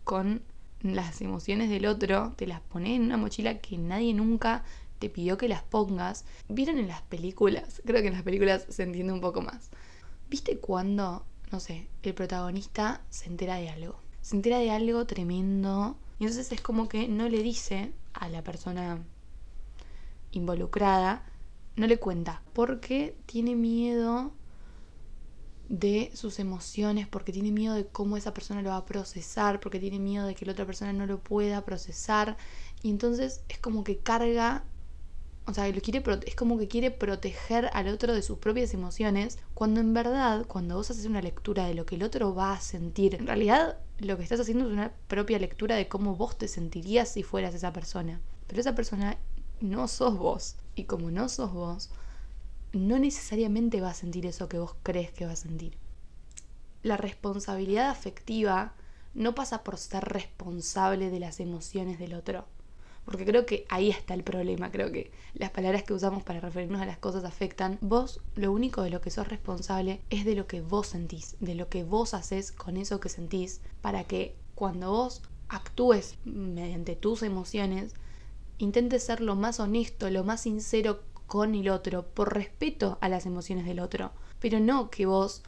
con 0.08 0.42
las 0.84 1.20
emociones 1.20 1.70
del 1.70 1.86
otro, 1.86 2.32
te 2.38 2.48
las 2.48 2.62
pones 2.62 2.96
en 2.96 3.02
una 3.02 3.18
mochila 3.18 3.60
que 3.60 3.78
nadie 3.78 4.14
nunca 4.14 4.64
te 5.00 5.10
pidió 5.10 5.38
que 5.38 5.50
las 5.50 5.64
pongas. 5.64 6.24
¿Vieron 6.48 6.80
en 6.80 6.88
las 6.88 7.02
películas? 7.02 7.82
Creo 7.86 8.02
que 8.02 8.08
en 8.08 8.14
las 8.14 8.24
películas 8.24 8.66
se 8.70 8.84
entiende 8.84 9.12
un 9.12 9.20
poco 9.20 9.42
más. 9.42 9.70
¿Viste 10.30 10.60
cuando, 10.60 11.26
no 11.52 11.60
sé, 11.60 11.90
el 12.04 12.14
protagonista 12.14 13.02
se 13.10 13.26
entera 13.26 13.56
de 13.56 13.70
algo? 13.70 14.00
Se 14.22 14.38
entera 14.38 14.60
de 14.60 14.72
algo 14.72 15.06
tremendo 15.06 15.98
y 16.20 16.24
entonces 16.24 16.54
es 16.54 16.62
como 16.62 16.88
que 16.88 17.10
no 17.10 17.28
le 17.28 17.44
dice 17.44 17.92
a 18.14 18.30
la 18.30 18.46
persona 18.46 19.04
involucrada, 20.32 21.26
no 21.76 21.86
le 21.86 21.98
cuenta, 21.98 22.42
porque 22.54 23.18
tiene 23.26 23.56
miedo 23.56 24.32
de 25.70 26.12
sus 26.14 26.40
emociones, 26.40 27.08
porque 27.08 27.32
tiene 27.32 27.52
miedo 27.52 27.74
de 27.74 27.86
cómo 27.86 28.18
esa 28.18 28.34
persona 28.34 28.62
lo 28.62 28.70
va 28.70 28.78
a 28.78 28.86
procesar, 28.86 29.60
porque 29.60 29.80
tiene 29.80 30.00
miedo 30.00 30.26
de 30.26 30.36
que 30.36 30.46
la 30.46 30.54
otra 30.54 30.66
persona 30.66 30.94
no 30.94 31.06
lo 31.06 31.20
pueda 31.20 31.66
procesar. 31.66 32.38
Y 32.82 32.90
entonces 32.90 33.42
es 33.50 33.58
como 33.60 33.84
que 33.84 33.98
carga, 33.98 34.64
o 35.46 35.54
sea, 35.54 35.68
lo 35.68 35.82
quiere, 35.82 36.04
es 36.26 36.36
como 36.36 36.58
que 36.58 36.68
quiere 36.68 36.92
proteger 36.92 37.70
al 37.74 37.90
otro 37.90 38.14
de 38.14 38.22
sus 38.22 38.38
propias 38.38 38.74
emociones, 38.74 39.40
cuando 39.54 39.80
en 39.82 39.94
verdad, 39.94 40.46
cuando 40.48 40.76
vos 40.76 40.90
haces 40.90 41.06
una 41.06 41.22
lectura 41.22 41.66
de 41.66 41.74
lo 41.74 41.86
que 41.86 41.96
el 41.96 42.04
otro 42.04 42.34
va 42.34 42.54
a 42.54 42.62
sentir, 42.62 43.16
en 43.16 43.28
realidad 43.28 43.78
lo 44.00 44.16
que 44.18 44.24
estás 44.24 44.40
haciendo 44.40 44.68
es 44.68 44.72
una 44.72 44.92
propia 45.08 45.40
lectura 45.40 45.76
de 45.76 45.88
cómo 45.88 46.16
vos 46.16 46.38
te 46.38 46.48
sentirías 46.48 47.10
si 47.10 47.24
fueras 47.24 47.54
esa 47.56 47.74
persona. 47.74 48.22
Pero 48.48 48.62
esa 48.62 48.76
persona 48.76 49.18
no 49.60 49.88
sos 49.88 50.18
vos. 50.18 50.56
Y 50.76 50.84
como 50.84 51.12
no 51.12 51.28
sos 51.30 51.52
vos, 51.52 51.90
no 52.74 53.00
necesariamente 53.00 53.82
va 53.82 53.92
a 53.92 53.96
sentir 53.96 54.26
eso 54.26 54.50
que 54.50 54.60
vos 54.60 54.76
crees 54.84 55.12
que 55.12 55.26
va 55.26 55.32
a 55.32 55.38
sentir. 55.38 55.78
La 56.84 56.98
responsabilidad 56.98 57.90
afectiva 57.90 58.74
no 59.14 59.34
pasa 59.34 59.64
por 59.64 59.78
ser 59.78 60.04
responsable 60.06 61.10
de 61.10 61.20
las 61.20 61.40
emociones 61.40 62.00
del 62.00 62.14
otro. 62.14 62.46
Porque 63.04 63.26
creo 63.26 63.46
que 63.46 63.66
ahí 63.70 63.90
está 63.90 64.14
el 64.14 64.24
problema. 64.24 64.70
Creo 64.70 64.92
que 64.92 65.12
las 65.34 65.50
palabras 65.50 65.84
que 65.84 65.94
usamos 65.94 66.24
para 66.24 66.42
referirnos 66.42 66.82
a 66.82 66.86
las 66.86 66.98
cosas 66.98 67.24
afectan. 67.24 67.78
Vos 67.80 68.20
lo 68.36 68.52
único 68.52 68.82
de 68.84 68.90
lo 68.90 69.00
que 69.00 69.12
sos 69.12 69.30
responsable 69.30 70.02
es 70.10 70.26
de 70.26 70.36
lo 70.36 70.46
que 70.46 70.60
vos 70.60 70.88
sentís, 70.88 71.38
de 71.40 71.56
lo 71.56 71.70
que 71.70 71.86
vos 71.86 72.14
haces 72.14 72.52
con 72.52 72.76
eso 72.76 73.00
que 73.00 73.08
sentís, 73.08 73.62
para 73.82 74.04
que 74.04 74.36
cuando 74.56 74.92
vos 74.92 75.22
actúes 75.48 76.18
mediante 76.26 76.98
tus 76.98 77.24
emociones, 77.24 77.94
intentes 78.58 79.04
ser 79.04 79.22
lo 79.22 79.36
más 79.36 79.60
honesto, 79.62 80.10
lo 80.10 80.24
más 80.24 80.42
sincero 80.42 81.02
con 81.28 81.54
el 81.54 81.70
otro, 81.70 82.08
por 82.08 82.34
respeto 82.34 82.98
a 83.02 83.10
las 83.10 83.26
emociones 83.26 83.66
del 83.66 83.80
otro, 83.80 84.12
pero 84.40 84.60
no 84.60 84.90
que 84.90 85.06
vos 85.06 85.44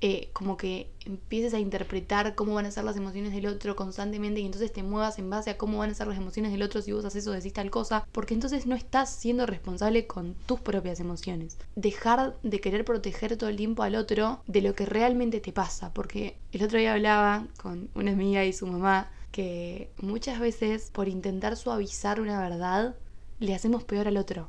eh, 0.00 0.30
como 0.32 0.56
que 0.56 0.92
empieces 1.06 1.54
a 1.54 1.58
interpretar 1.58 2.36
cómo 2.36 2.54
van 2.54 2.66
a 2.66 2.70
ser 2.70 2.84
las 2.84 2.96
emociones 2.96 3.32
del 3.32 3.46
otro 3.46 3.74
constantemente 3.74 4.38
y 4.38 4.46
entonces 4.46 4.72
te 4.72 4.84
muevas 4.84 5.18
en 5.18 5.28
base 5.28 5.50
a 5.50 5.58
cómo 5.58 5.78
van 5.78 5.90
a 5.90 5.94
ser 5.94 6.06
las 6.06 6.18
emociones 6.18 6.52
del 6.52 6.62
otro 6.62 6.80
si 6.82 6.92
vos 6.92 7.04
haces 7.04 7.26
o 7.26 7.32
decís 7.32 7.52
tal 7.52 7.72
cosa, 7.72 8.06
porque 8.12 8.34
entonces 8.34 8.66
no 8.66 8.76
estás 8.76 9.10
siendo 9.10 9.44
responsable 9.44 10.06
con 10.06 10.34
tus 10.46 10.60
propias 10.60 11.00
emociones. 11.00 11.58
Dejar 11.74 12.36
de 12.44 12.60
querer 12.60 12.84
proteger 12.84 13.36
todo 13.36 13.50
el 13.50 13.56
tiempo 13.56 13.82
al 13.82 13.96
otro 13.96 14.40
de 14.46 14.62
lo 14.62 14.72
que 14.76 14.86
realmente 14.86 15.40
te 15.40 15.52
pasa, 15.52 15.92
porque 15.92 16.36
el 16.52 16.62
otro 16.62 16.78
día 16.78 16.92
hablaba 16.92 17.48
con 17.60 17.90
una 17.96 18.12
amiga 18.12 18.44
y 18.44 18.52
su 18.52 18.68
mamá 18.68 19.10
que 19.32 19.90
muchas 20.00 20.38
veces 20.38 20.90
por 20.92 21.08
intentar 21.08 21.56
suavizar 21.56 22.20
una 22.20 22.40
verdad 22.40 22.94
le 23.40 23.52
hacemos 23.52 23.82
peor 23.82 24.06
al 24.06 24.16
otro 24.16 24.48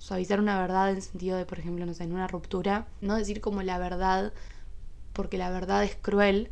suavizar 0.00 0.40
una 0.40 0.58
verdad 0.58 0.90
en 0.90 1.02
sentido 1.02 1.36
de, 1.36 1.44
por 1.44 1.58
ejemplo, 1.58 1.84
no 1.84 1.92
sé, 1.92 2.04
en 2.04 2.12
una 2.12 2.26
ruptura, 2.26 2.88
no 3.02 3.16
decir 3.16 3.40
como 3.40 3.62
la 3.62 3.78
verdad 3.78 4.32
porque 5.12 5.36
la 5.38 5.50
verdad 5.50 5.84
es 5.84 5.94
cruel 5.94 6.50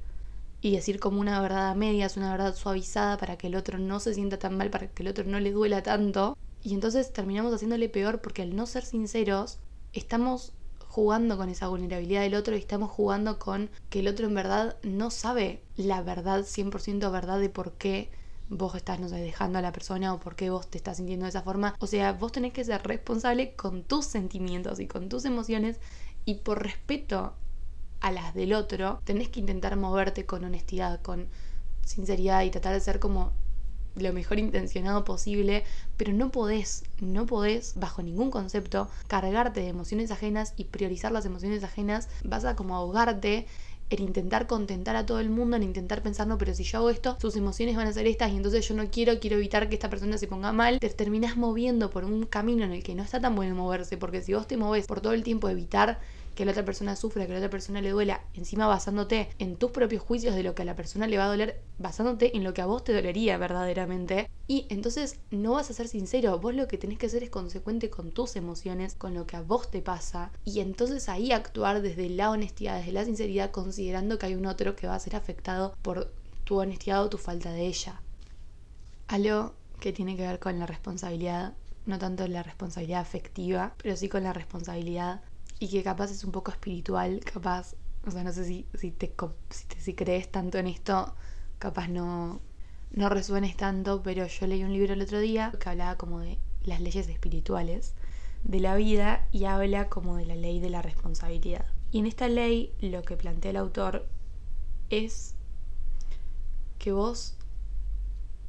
y 0.61 0.73
decir 0.75 1.01
como 1.01 1.21
una 1.21 1.41
verdad 1.41 1.71
a 1.71 1.75
medias, 1.75 2.19
una 2.19 2.31
verdad 2.31 2.55
suavizada 2.55 3.17
para 3.17 3.39
que 3.39 3.47
el 3.47 3.57
otro 3.57 3.79
no 3.79 4.01
se 4.01 4.13
sienta 4.13 4.39
tan 4.39 4.57
mal, 4.57 4.71
para 4.71 4.89
que 4.89 5.03
el 5.03 5.09
otro 5.09 5.25
no 5.25 5.41
le 5.41 5.53
duela 5.53 5.83
tanto. 5.83 6.37
Y 6.63 6.75
entonces 6.75 7.13
terminamos 7.13 7.55
haciéndole 7.55 7.89
peor 7.89 8.21
porque 8.21 8.43
al 8.43 8.55
no 8.55 8.67
ser 8.67 8.85
sinceros, 8.85 9.61
estamos 9.95 10.53
jugando 10.87 11.39
con 11.39 11.49
esa 11.49 11.69
vulnerabilidad 11.69 12.23
del 12.23 12.35
otro 12.35 12.55
y 12.55 12.59
estamos 12.59 12.91
jugando 12.91 13.39
con 13.39 13.71
que 13.89 14.01
el 14.01 14.09
otro 14.09 14.27
en 14.27 14.35
verdad 14.35 14.77
no 14.83 15.11
sabe 15.11 15.63
la 15.77 16.03
verdad, 16.03 16.45
100% 16.45 17.11
verdad 17.11 17.41
de 17.41 17.49
por 17.49 17.73
qué 17.73 18.11
vos 18.49 18.75
estás, 18.75 19.01
no 19.01 19.09
sé, 19.09 19.17
dejando 19.17 19.59
a 19.59 19.63
la 19.63 19.73
persona 19.73 20.15
o 20.15 20.21
por 20.21 20.37
qué 20.37 20.51
vos 20.51 20.69
te 20.69 20.79
estás 20.79 20.97
sintiendo 20.97 21.25
de 21.25 21.31
esa 21.31 21.43
forma. 21.43 21.75
O 21.81 21.87
sea, 21.87 22.13
vos 22.13 22.33
tenés 22.33 22.53
que 22.53 22.65
ser 22.65 22.83
responsable 22.83 23.55
con 23.55 23.83
tus 23.83 24.07
sentimientos 24.07 24.81
y 24.81 24.87
con 24.87 25.09
tus 25.09 25.25
emociones 25.25 25.81
y 26.25 26.37
por 26.37 26.63
respeto 26.63 27.35
a 28.01 28.13
las 28.13 28.35
del 28.35 28.53
otro, 28.53 29.01
tenés 29.05 29.29
que 29.29 29.41
intentar 29.41 29.77
moverte 29.77 30.25
con 30.25 30.45
honestidad, 30.45 31.01
con 31.03 31.29
sinceridad 31.85 32.43
y 32.43 32.51
tratar 32.51 32.75
de 32.75 32.81
ser 32.81 33.01
como 33.01 33.33
lo 33.97 34.13
mejor 34.13 34.39
intencionado 34.39 35.05
posible, 35.05 35.65
pero 35.97 36.13
no 36.13 36.31
podés, 36.31 36.85
no 37.01 37.27
podés 37.27 37.75
bajo 37.77 38.03
ningún 38.03 38.31
concepto 38.31 38.89
cargarte 39.09 39.61
de 39.61 39.69
emociones 39.69 40.11
ajenas 40.11 40.55
y 40.57 40.65
priorizar 40.65 41.11
las 41.11 41.25
emociones 41.25 41.65
ajenas, 41.65 42.09
vas 42.25 42.45
a 42.45 42.55
como 42.55 42.77
ahogarte 42.77 43.47
en 43.91 44.03
intentar 44.03 44.47
contentar 44.47 44.97
a 44.97 45.07
todo 45.07 45.21
el 45.21 45.31
mundo, 45.31 45.57
en 45.57 45.63
intentar 45.63 46.03
pensar, 46.03 46.27
no, 46.27 46.39
pero 46.39 46.55
si 46.55 46.65
yo 46.65 46.79
hago 46.79 46.91
esto, 46.91 47.17
sus 47.21 47.37
emociones 47.37 47.77
van 47.77 47.87
a 47.87 47.93
ser 47.93 48.07
estas 48.07 48.33
y 48.33 48.37
entonces 48.37 48.67
yo 48.69 48.75
no 48.75 48.91
quiero, 48.91 49.19
quiero 49.21 49.37
evitar 49.37 49.69
que 49.69 49.75
esta 49.75 49.91
persona 49.91 50.19
se 50.19 50.27
ponga 50.27 50.53
mal, 50.53 50.79
te 50.81 50.89
terminas 50.91 51.37
moviendo 51.37 51.91
por 51.91 52.05
un 52.05 52.27
camino 52.27 52.65
en 52.65 52.73
el 52.73 52.83
que 52.83 52.95
no 52.95 53.03
está 53.03 53.21
tan 53.21 53.35
bueno 53.35 53.55
moverse, 53.55 53.97
porque 53.97 54.23
si 54.23 54.35
vos 54.35 54.47
te 54.47 54.57
moves 54.57 54.87
por 54.87 55.01
todo 55.01 55.13
el 55.13 55.23
tiempo 55.23 55.49
evitar 55.49 56.01
que 56.39 56.45
la 56.45 56.53
otra 56.53 56.65
persona 56.65 56.95
sufra, 56.95 57.27
que 57.27 57.33
la 57.33 57.41
otra 57.41 57.51
persona 57.51 57.81
le 57.81 57.91
duela, 57.91 58.23
encima 58.33 58.69
basándote 58.69 59.29
en 59.41 59.57
tus 59.57 59.73
propios 59.73 60.03
juicios 60.03 60.37
de 60.37 60.45
lo 60.45 60.55
que 60.55 60.63
a 60.63 60.65
la 60.65 60.77
persona 60.77 61.09
le 61.09 61.19
va 61.19 61.25
a 61.25 61.29
doler, 61.31 61.61
basándote 61.81 62.37
en 62.37 62.45
lo 62.45 62.55
que 62.55 62.63
a 62.63 62.67
vos 62.67 62.85
te 62.85 62.93
dolería 62.93 63.37
verdaderamente. 63.39 64.31
Y 64.47 64.65
entonces 64.69 65.19
no 65.33 65.55
vas 65.55 65.69
a 65.69 65.75
ser 65.75 65.89
sincero, 65.89 66.39
vos 66.39 66.55
lo 66.55 66.69
que 66.69 66.79
tenés 66.79 66.97
que 66.97 67.07
hacer 67.07 67.25
es 67.25 67.31
consecuente 67.31 67.91
con 67.91 68.13
tus 68.13 68.37
emociones, 68.37 68.95
con 68.95 69.15
lo 69.15 69.27
que 69.27 69.35
a 69.35 69.43
vos 69.43 69.69
te 69.69 69.83
pasa, 69.83 70.31
y 70.45 70.61
entonces 70.61 71.09
ahí 71.09 71.33
actuar 71.33 71.83
desde 71.83 72.09
la 72.09 72.31
honestidad, 72.31 72.79
desde 72.79 72.93
la 72.93 73.05
sinceridad, 73.05 73.51
considerando 73.51 74.17
que 74.17 74.27
hay 74.27 74.37
un 74.37 74.47
otro 74.47 74.77
que 74.77 74.87
va 74.87 74.95
a 74.95 75.01
ser 75.01 75.17
afectado 75.17 75.75
por 75.83 76.13
tu 76.45 76.61
honestidad 76.61 77.03
o 77.03 77.09
tu 77.09 77.19
falta 77.19 77.51
de 77.51 77.67
ella. 77.67 78.01
Algo 79.09 79.55
que 79.81 79.93
tiene 79.93 80.17
que 80.17 80.23
ver 80.23 80.39
con 80.39 80.57
la 80.61 80.67
responsabilidad, 80.67 81.55
no 81.85 81.99
tanto 81.99 82.29
la 82.29 82.45
responsabilidad 82.45 83.01
afectiva, 83.01 83.75
pero 83.83 83.97
sí 83.97 84.09
con 84.09 84.23
la 84.23 84.33
responsabilidad 84.33 85.21
y 85.61 85.69
que 85.69 85.83
capaz 85.83 86.11
es 86.11 86.25
un 86.25 86.33
poco 86.33 86.51
espiritual, 86.51 87.21
capaz, 87.21 87.75
o 88.07 88.11
sea, 88.11 88.25
no 88.25 88.33
sé 88.33 88.45
si, 88.45 88.67
si, 88.75 88.91
te, 88.91 89.13
si, 89.79 89.95
crees 89.95 90.31
tanto 90.31 90.59
en 90.59 90.67
esto, 90.69 91.15
capaz 91.59 91.89
no, 91.89 92.41
no 92.93 93.09
resuenes 93.09 93.57
tanto, 93.57 94.03
pero 94.03 94.27
yo 94.27 94.47
leí 94.47 94.63
un 94.63 94.73
libro 94.73 94.95
el 94.95 95.03
otro 95.03 95.19
día 95.21 95.53
que 95.59 95.69
hablaba 95.69 95.97
como 95.97 96.21
de 96.21 96.39
las 96.65 96.81
leyes 96.81 97.09
espirituales 97.09 97.95
de 98.45 98.61
la 98.61 98.77
vida 98.77 99.27
y 99.33 99.45
habla 99.45 99.89
como 99.89 100.17
de 100.17 100.27
la 100.27 100.37
ley 100.37 100.61
de 100.61 100.71
la 100.71 100.83
responsabilidad. 100.83 101.67
Y 101.91 101.99
en 101.99 102.07
esta 102.07 102.29
ley 102.29 102.73
lo 102.81 103.03
que 103.03 103.17
plantea 103.17 103.51
el 103.51 103.57
autor 103.57 104.07
es 104.91 105.35
que 106.79 106.93
vos 106.93 107.37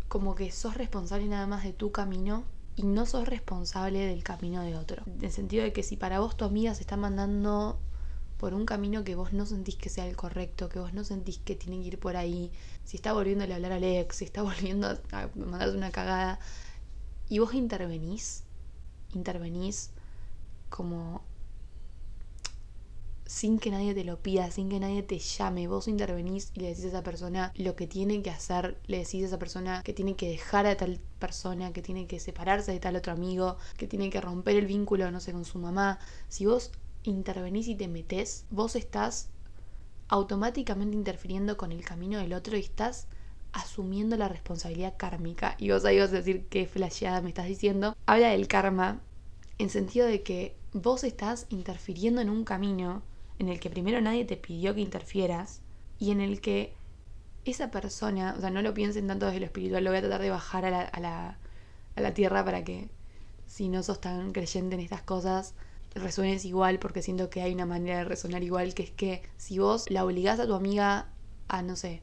como 0.08 0.36
que 0.36 0.51
sos 0.51 0.75
responsable 0.75 1.25
nada 1.28 1.48
más 1.48 1.63
de 1.63 1.74
tu 1.74 1.92
camino 1.92 2.44
y 2.79 2.83
no 2.83 3.05
sos 3.05 3.27
responsable 3.27 4.05
del 4.05 4.24
camino 4.24 4.62
de 4.62 4.77
otro. 4.77 5.03
En 5.05 5.25
el 5.25 5.31
sentido 5.33 5.65
de 5.65 5.74
que 5.74 5.83
si 5.83 5.98
para 5.98 6.21
vos 6.21 6.38
tu 6.38 6.45
amiga 6.45 6.74
se 6.74 6.79
está 6.81 6.95
mandando 6.95 7.77
por 8.38 8.53
un 8.53 8.65
camino 8.65 9.03
que 9.03 9.15
vos 9.15 9.33
no 9.33 9.45
sentís 9.45 9.75
que 9.75 9.89
sea 9.89 10.07
el 10.07 10.15
correcto, 10.15 10.69
que 10.69 10.79
vos 10.79 10.93
no 10.93 11.03
sentís 11.03 11.39
que 11.39 11.55
tiene 11.55 11.81
que 11.81 11.89
ir 11.89 12.00
por 12.00 12.15
ahí, 12.15 12.53
si 12.86 12.95
está 12.95 13.12
volviendo 13.12 13.43
a 13.43 13.53
hablar 13.53 13.74
a 13.74 13.75
Alex, 13.75 14.15
si 14.15 14.24
está 14.24 14.43
volviendo 14.43 14.88
a 14.88 15.29
mandarte 15.36 15.75
una 15.75 15.91
cagada, 15.91 16.39
y 17.27 17.39
vos 17.39 17.53
intervenís, 17.53 18.43
intervenís 19.13 19.91
como 20.69 21.21
sin 23.29 23.59
que 23.59 23.69
nadie 23.69 23.93
te 23.93 24.03
lo 24.03 24.17
pida, 24.17 24.50
sin 24.50 24.69
que 24.69 24.79
nadie 24.79 25.03
te 25.03 25.19
llame, 25.19 25.67
vos 25.67 25.88
intervenís 25.88 26.51
y 26.55 26.62
le 26.62 26.69
decís 26.69 26.86
a 26.86 26.88
esa 26.88 27.03
persona 27.03 27.53
lo 27.55 27.75
que 27.75 27.86
tiene 27.86 28.24
que 28.24 28.31
hacer, 28.31 28.81
le 28.88 28.98
decís 28.98 29.21
a 29.21 29.27
esa 29.27 29.38
persona 29.38 29.83
que 29.83 29.93
tiene 29.93 30.15
que 30.15 30.27
dejar 30.27 30.65
a 30.65 30.75
tal 30.75 31.00
persona, 31.19 31.71
que 31.71 31.83
tiene 31.83 32.07
que 32.07 32.19
separarse 32.19 32.71
de 32.71 32.79
tal 32.79 32.95
otro 32.95 33.13
amigo, 33.13 33.57
que 33.77 33.86
tiene 33.86 34.09
que 34.09 34.19
romper 34.19 34.55
el 34.55 34.65
vínculo, 34.65 35.12
no 35.12 35.19
sé, 35.19 35.31
con 35.31 35.45
su 35.45 35.59
mamá. 35.59 36.00
Si 36.27 36.48
vos 36.48 36.71
intervenís 37.03 37.67
y 37.67 37.75
te 37.75 37.88
metés, 37.88 38.45
vos 38.50 38.75
estás 38.75 39.29
automáticamente 40.07 40.98
interfiriendo 40.98 41.55
con 41.55 41.71
el 41.71 41.86
camino 41.86 42.17
del 42.17 42.33
otro 42.33 42.57
y 42.57 42.62
estás 42.62 43.05
asumiendo 43.51 44.17
la 44.17 44.27
responsabilidad 44.27 44.95
kármica. 44.98 45.55
Y 45.59 45.69
vos 45.69 45.86
ahí 45.86 46.00
vas 46.00 46.09
a 46.09 46.15
decir 46.15 46.48
qué 46.48 46.65
flasheada 46.65 47.21
me 47.21 47.29
estás 47.29 47.45
diciendo. 47.45 47.95
Habla 48.07 48.29
del 48.29 48.48
karma 48.48 49.01
en 49.59 49.69
sentido 49.69 50.07
de 50.07 50.24
que 50.24 50.55
vos 50.74 51.03
estás 51.03 51.45
interfiriendo 51.50 52.21
en 52.21 52.31
un 52.31 52.43
camino 52.43 53.03
en 53.39 53.50
el 53.50 53.60
que 53.60 53.69
primero 53.69 54.00
nadie 54.01 54.25
te 54.25 54.38
pidió 54.38 54.75
que 54.75 54.81
interfieras 54.81 55.62
y 55.98 56.12
en 56.12 56.22
el 56.22 56.41
que 56.41 56.75
esa 57.46 57.72
persona, 57.72 58.36
o 58.38 58.41
sea, 58.41 58.50
no 58.51 58.62
lo 58.62 58.74
piensen 58.74 59.08
tanto 59.08 59.25
desde 59.25 59.39
lo 59.39 59.46
espiritual, 59.46 59.84
lo 59.84 59.89
voy 59.89 60.00
a 60.00 60.01
tratar 60.01 60.22
de 60.22 60.29
bajar 60.29 60.65
a 60.65 60.69
la, 60.69 60.81
a 60.81 61.00
la, 61.00 61.38
a 61.96 62.01
la 62.01 62.13
tierra 62.13 62.46
para 62.46 62.63
que 62.63 62.89
si 63.48 63.69
no 63.69 63.81
sos 63.81 64.00
tan 64.00 64.31
creyente 64.31 64.75
en 64.75 64.81
estas 64.81 65.01
cosas, 65.01 65.55
resuenes 65.96 66.46
igual, 66.46 66.79
porque 66.79 67.01
siento 67.01 67.29
que 67.29 67.41
hay 67.41 67.53
una 67.53 67.65
manera 67.65 67.98
de 68.00 68.03
resonar 68.03 68.43
igual, 68.43 68.74
que 68.74 68.84
es 68.84 68.91
que 68.91 69.24
si 69.38 69.58
vos 69.58 69.89
la 69.89 70.05
obligás 70.05 70.39
a 70.39 70.46
tu 70.46 70.53
amiga 70.53 71.08
a, 71.48 71.62
no 71.63 71.75
sé, 71.75 72.01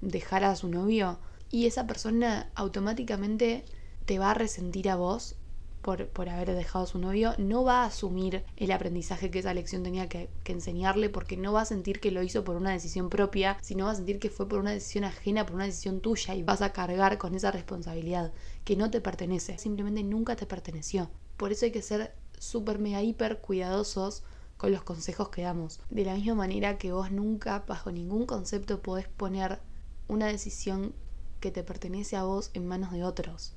dejar 0.00 0.44
a 0.44 0.56
su 0.56 0.68
novio, 0.68 1.18
y 1.50 1.66
esa 1.66 1.86
persona 1.86 2.50
automáticamente 2.54 3.64
te 4.06 4.18
va 4.18 4.30
a 4.30 4.34
resentir 4.34 4.88
a 4.88 4.96
vos 4.96 5.36
por, 5.82 6.28
haber 6.28 6.54
dejado 6.54 6.84
a 6.84 6.88
su 6.88 6.98
novio, 6.98 7.34
no 7.38 7.64
va 7.64 7.82
a 7.82 7.86
asumir 7.86 8.44
el 8.56 8.70
aprendizaje 8.70 9.30
que 9.30 9.40
esa 9.40 9.52
lección 9.52 9.82
tenía 9.82 10.08
que, 10.08 10.30
que, 10.44 10.52
enseñarle 10.52 11.10
porque 11.10 11.36
no 11.36 11.52
va 11.52 11.62
a 11.62 11.66
sentir 11.66 12.00
que 12.00 12.12
lo 12.12 12.22
hizo 12.22 12.44
por 12.44 12.56
una 12.56 12.70
decisión 12.70 13.10
propia, 13.10 13.58
sino 13.60 13.86
va 13.86 13.90
a 13.90 13.96
sentir 13.96 14.18
que 14.20 14.30
fue 14.30 14.48
por 14.48 14.60
una 14.60 14.70
decisión 14.70 15.04
ajena, 15.04 15.44
por 15.44 15.56
una 15.56 15.66
decisión 15.66 16.00
tuya 16.00 16.34
y 16.34 16.42
vas 16.42 16.62
a 16.62 16.72
cargar 16.72 17.18
con 17.18 17.34
esa 17.34 17.50
responsabilidad 17.50 18.32
que 18.64 18.76
no 18.76 18.90
te 18.90 19.00
pertenece, 19.00 19.58
simplemente 19.58 20.04
nunca 20.04 20.36
te 20.36 20.46
perteneció. 20.46 21.10
Por 21.36 21.52
eso 21.52 21.64
hay 21.64 21.72
que 21.72 21.82
ser 21.82 22.14
súper 22.38 22.78
mega 22.78 23.02
hiper 23.02 23.40
cuidadosos 23.40 24.22
con 24.56 24.70
los 24.70 24.84
consejos 24.84 25.30
que 25.30 25.42
damos. 25.42 25.80
De 25.90 26.04
la 26.04 26.14
misma 26.14 26.36
manera 26.36 26.78
que 26.78 26.92
vos 26.92 27.10
nunca, 27.10 27.64
bajo 27.66 27.90
ningún 27.90 28.26
concepto, 28.26 28.80
podés 28.80 29.08
poner 29.08 29.60
una 30.06 30.26
decisión 30.26 30.94
que 31.40 31.50
te 31.50 31.64
pertenece 31.64 32.16
a 32.16 32.22
vos 32.22 32.52
en 32.54 32.68
manos 32.68 32.92
de 32.92 33.02
otros. 33.02 33.54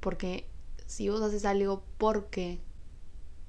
Porque 0.00 0.46
si 0.86 1.08
vos 1.08 1.20
haces 1.22 1.44
algo 1.44 1.82
porque 1.98 2.60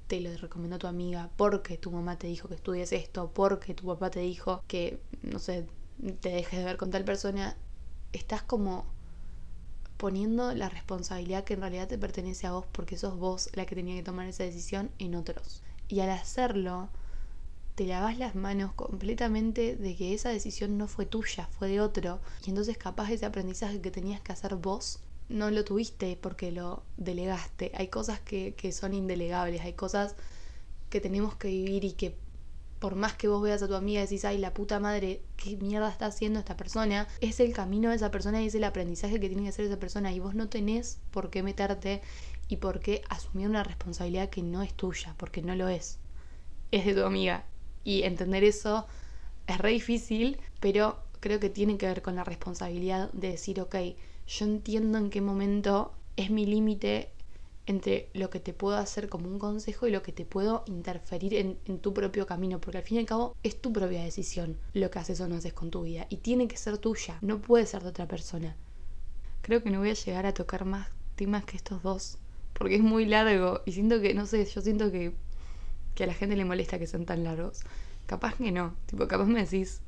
te 0.06 0.20
lo 0.20 0.34
recomendó 0.36 0.78
tu 0.78 0.86
amiga, 0.86 1.30
porque 1.36 1.78
tu 1.78 1.90
mamá 1.90 2.18
te 2.18 2.26
dijo 2.26 2.48
que 2.48 2.54
estudies 2.54 2.92
esto, 2.92 3.30
porque 3.32 3.74
tu 3.74 3.86
papá 3.86 4.10
te 4.10 4.20
dijo 4.20 4.62
que, 4.68 5.00
no 5.22 5.38
sé, 5.38 5.66
te 6.20 6.30
dejes 6.30 6.60
de 6.60 6.64
ver 6.64 6.76
con 6.76 6.90
tal 6.90 7.04
persona, 7.04 7.56
estás 8.12 8.42
como 8.42 8.86
poniendo 9.96 10.54
la 10.54 10.68
responsabilidad 10.68 11.44
que 11.44 11.54
en 11.54 11.60
realidad 11.60 11.88
te 11.88 11.98
pertenece 11.98 12.46
a 12.46 12.52
vos 12.52 12.66
porque 12.70 12.98
sos 12.98 13.16
vos 13.16 13.48
la 13.54 13.66
que 13.66 13.74
tenía 13.74 13.96
que 13.96 14.02
tomar 14.02 14.26
esa 14.26 14.44
decisión 14.44 14.90
en 14.98 15.14
otros. 15.14 15.62
Y 15.88 16.00
al 16.00 16.10
hacerlo, 16.10 16.90
te 17.74 17.86
lavas 17.86 18.18
las 18.18 18.34
manos 18.34 18.72
completamente 18.72 19.76
de 19.76 19.96
que 19.96 20.14
esa 20.14 20.30
decisión 20.30 20.78
no 20.78 20.86
fue 20.86 21.06
tuya, 21.06 21.48
fue 21.58 21.68
de 21.68 21.80
otro. 21.80 22.20
Y 22.44 22.50
entonces 22.50 22.78
capaz 22.78 23.10
ese 23.10 23.26
aprendizaje 23.26 23.80
que 23.80 23.90
tenías 23.90 24.20
que 24.20 24.32
hacer 24.32 24.56
vos 24.56 25.00
no 25.28 25.50
lo 25.50 25.64
tuviste 25.64 26.18
porque 26.20 26.52
lo 26.52 26.82
delegaste. 26.96 27.72
Hay 27.74 27.88
cosas 27.88 28.20
que, 28.20 28.54
que, 28.54 28.72
son 28.72 28.94
indelegables, 28.94 29.62
hay 29.62 29.74
cosas 29.74 30.14
que 30.90 31.00
tenemos 31.00 31.34
que 31.36 31.48
vivir 31.48 31.84
y 31.84 31.92
que 31.92 32.14
por 32.78 32.94
más 32.94 33.14
que 33.14 33.28
vos 33.28 33.42
veas 33.42 33.62
a 33.62 33.68
tu 33.68 33.74
amiga 33.74 34.00
y 34.00 34.04
decís, 34.04 34.24
ay, 34.24 34.38
la 34.38 34.52
puta 34.52 34.78
madre, 34.80 35.22
¿qué 35.36 35.56
mierda 35.56 35.88
está 35.88 36.06
haciendo 36.06 36.38
esta 36.38 36.56
persona? 36.56 37.08
Es 37.20 37.40
el 37.40 37.52
camino 37.52 37.90
de 37.90 37.96
esa 37.96 38.10
persona 38.10 38.42
y 38.42 38.46
es 38.46 38.54
el 38.54 38.64
aprendizaje 38.64 39.18
que 39.18 39.28
tiene 39.28 39.44
que 39.44 39.48
hacer 39.48 39.64
esa 39.64 39.78
persona 39.78 40.12
y 40.12 40.20
vos 40.20 40.34
no 40.34 40.48
tenés 40.48 40.98
por 41.10 41.30
qué 41.30 41.42
meterte 41.42 42.02
y 42.48 42.56
por 42.56 42.80
qué 42.80 43.02
asumir 43.08 43.48
una 43.48 43.64
responsabilidad 43.64 44.28
que 44.30 44.42
no 44.42 44.62
es 44.62 44.74
tuya, 44.74 45.14
porque 45.16 45.42
no 45.42 45.54
lo 45.54 45.68
es. 45.68 45.98
Es 46.70 46.84
de 46.84 46.94
tu 46.94 47.04
amiga. 47.04 47.44
Y 47.82 48.02
entender 48.02 48.44
eso 48.44 48.86
Es 49.46 49.58
re 49.58 49.70
difícil, 49.70 50.40
pero 50.60 50.98
creo 51.20 51.40
que 51.40 51.50
tiene 51.50 51.78
que 51.78 51.86
ver 51.86 52.02
con 52.02 52.16
la 52.16 52.24
responsabilidad 52.24 53.10
de 53.12 53.30
decir, 53.30 53.60
ok, 53.60 53.76
yo 54.26 54.46
entiendo 54.46 54.98
en 54.98 55.10
qué 55.10 55.20
momento 55.20 55.92
es 56.16 56.30
mi 56.30 56.46
límite 56.46 57.10
entre 57.66 58.08
lo 58.14 58.30
que 58.30 58.38
te 58.38 58.52
puedo 58.52 58.76
hacer 58.76 59.08
como 59.08 59.28
un 59.28 59.38
consejo 59.38 59.86
y 59.86 59.90
lo 59.90 60.02
que 60.02 60.12
te 60.12 60.24
puedo 60.24 60.62
interferir 60.66 61.34
en, 61.34 61.78
tu 61.80 61.92
propio 61.92 62.26
camino, 62.26 62.60
porque 62.60 62.78
al 62.78 62.84
fin 62.84 62.96
y 62.96 63.00
al 63.00 63.06
cabo 63.06 63.36
es 63.42 63.60
tu 63.60 63.72
propia 63.72 64.04
decisión 64.04 64.56
lo 64.72 64.90
que 64.90 64.98
haces 65.00 65.20
o 65.20 65.28
no 65.28 65.34
haces 65.34 65.52
con 65.52 65.70
tu 65.70 65.82
vida 65.82 66.06
y 66.08 66.18
tiene 66.18 66.46
que 66.46 66.56
ser 66.56 66.78
tuya, 66.78 67.18
no 67.22 67.40
puede 67.40 67.66
ser 67.66 67.82
de 67.82 67.88
otra 67.88 68.06
persona. 68.06 68.56
Creo 69.42 69.62
que 69.62 69.70
no 69.70 69.80
voy 69.80 69.90
a 69.90 69.94
llegar 69.94 70.26
a 70.26 70.34
tocar 70.34 70.64
más 70.64 70.88
temas 71.16 71.44
que 71.44 71.56
estos 71.56 71.82
dos, 71.82 72.18
porque 72.52 72.76
es 72.76 72.82
muy 72.82 73.04
largo 73.04 73.62
y 73.66 73.72
siento 73.72 74.00
que, 74.00 74.14
no 74.14 74.26
sé, 74.26 74.44
yo 74.44 74.60
siento 74.60 74.92
que, 74.92 75.12
que 75.94 76.04
a 76.04 76.06
la 76.06 76.14
gente 76.14 76.36
le 76.36 76.44
molesta 76.44 76.78
que 76.78 76.86
sean 76.86 77.04
tan 77.04 77.24
largos. 77.24 77.62
Capaz 78.06 78.36
que 78.36 78.52
no, 78.52 78.76
tipo, 78.86 79.08
capaz 79.08 79.24
me 79.24 79.44
decís, 79.44 79.80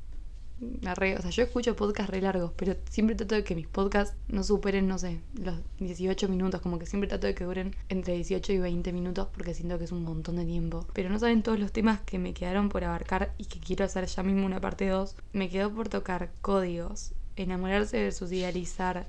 o 0.61 1.21
sea, 1.21 1.31
yo 1.31 1.43
escucho 1.43 1.75
podcasts 1.75 2.11
re 2.11 2.21
largos, 2.21 2.51
pero 2.55 2.75
siempre 2.89 3.15
trato 3.15 3.35
de 3.35 3.43
que 3.43 3.55
mis 3.55 3.67
podcasts 3.67 4.15
no 4.27 4.43
superen, 4.43 4.87
no 4.87 4.97
sé, 4.97 5.21
los 5.41 5.55
18 5.79 6.27
minutos, 6.27 6.61
como 6.61 6.79
que 6.79 6.85
siempre 6.85 7.07
trato 7.07 7.27
de 7.27 7.35
que 7.35 7.45
duren 7.45 7.75
entre 7.87 8.15
18 8.15 8.53
y 8.53 8.59
20 8.59 8.91
minutos 8.91 9.27
porque 9.33 9.53
siento 9.53 9.77
que 9.77 9.85
es 9.85 9.91
un 9.91 10.03
montón 10.03 10.35
de 10.35 10.45
tiempo. 10.45 10.85
Pero 10.93 11.09
no 11.09 11.19
saben 11.19 11.43
todos 11.43 11.59
los 11.59 11.71
temas 11.71 12.01
que 12.01 12.19
me 12.19 12.33
quedaron 12.33 12.69
por 12.69 12.83
abarcar 12.83 13.33
y 13.37 13.45
que 13.45 13.59
quiero 13.59 13.85
hacer 13.85 14.05
ya 14.05 14.23
mismo 14.23 14.45
una 14.45 14.59
parte 14.59 14.87
2. 14.87 15.15
Me 15.33 15.49
quedó 15.49 15.73
por 15.73 15.87
tocar 15.87 16.31
códigos, 16.41 17.13
enamorarse 17.35 18.01
versus 18.01 18.31
idealizar, 18.31 19.07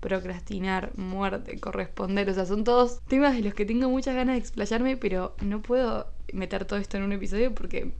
procrastinar, 0.00 0.96
muerte, 0.96 1.58
corresponder. 1.58 2.30
O 2.30 2.34
sea, 2.34 2.46
son 2.46 2.62
todos 2.62 3.00
temas 3.08 3.34
de 3.34 3.42
los 3.42 3.54
que 3.54 3.64
tengo 3.64 3.88
muchas 3.88 4.14
ganas 4.14 4.34
de 4.34 4.40
explayarme, 4.40 4.96
pero 4.96 5.34
no 5.42 5.60
puedo 5.60 6.06
meter 6.32 6.64
todo 6.66 6.78
esto 6.78 6.96
en 6.96 7.04
un 7.04 7.12
episodio 7.12 7.54
porque 7.54 7.92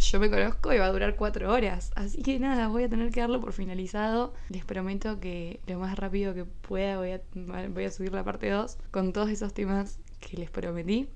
yo 0.00 0.18
me 0.18 0.30
conozco 0.30 0.72
y 0.72 0.78
va 0.78 0.86
a 0.86 0.92
durar 0.92 1.16
cuatro 1.16 1.52
horas. 1.52 1.92
Así 1.94 2.22
que 2.22 2.38
nada, 2.38 2.68
voy 2.68 2.84
a 2.84 2.88
tener 2.88 3.10
que 3.10 3.20
darlo 3.20 3.40
por 3.40 3.52
finalizado. 3.52 4.32
Les 4.48 4.64
prometo 4.64 5.20
que 5.20 5.60
lo 5.66 5.78
más 5.78 5.98
rápido 5.98 6.34
que 6.34 6.44
pueda 6.44 6.98
voy 6.98 7.12
a, 7.12 7.20
voy 7.68 7.84
a 7.84 7.90
subir 7.90 8.12
la 8.12 8.24
parte 8.24 8.50
2 8.50 8.78
con 8.90 9.12
todos 9.12 9.30
esos 9.30 9.54
temas 9.54 9.98
que 10.20 10.36
les 10.36 10.50
prometí. 10.50 11.08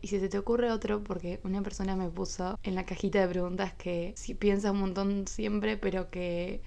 Y 0.00 0.08
si 0.08 0.18
se 0.18 0.28
te 0.28 0.36
ocurre 0.38 0.70
otro, 0.72 1.02
porque 1.04 1.38
una 1.44 1.62
persona 1.62 1.94
me 1.94 2.08
puso 2.08 2.58
en 2.64 2.74
la 2.74 2.84
cajita 2.84 3.20
de 3.20 3.28
preguntas 3.28 3.72
que 3.74 4.12
si 4.16 4.34
piensa 4.34 4.72
un 4.72 4.80
montón 4.80 5.28
siempre, 5.28 5.76
pero 5.76 6.10
que 6.10 6.60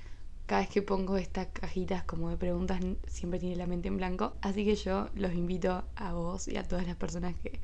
cada 0.46 0.62
vez 0.62 0.70
que 0.70 0.82
pongo 0.82 1.18
estas 1.18 1.48
cajitas 1.48 2.04
como 2.04 2.30
de 2.30 2.38
preguntas 2.38 2.80
siempre 3.08 3.40
tiene 3.40 3.58
la 3.58 3.68
mente 3.68 3.90
en 3.90 3.98
blanco. 3.98 4.34
Así 4.42 4.64
que 4.64 4.76
yo 4.76 5.10
los 5.16 5.34
invito 5.34 5.84
a 5.96 6.14
vos 6.14 6.48
y 6.48 6.56
a 6.56 6.64
todas 6.64 6.88
las 6.88 6.96
personas 6.96 7.36
que 7.36 7.60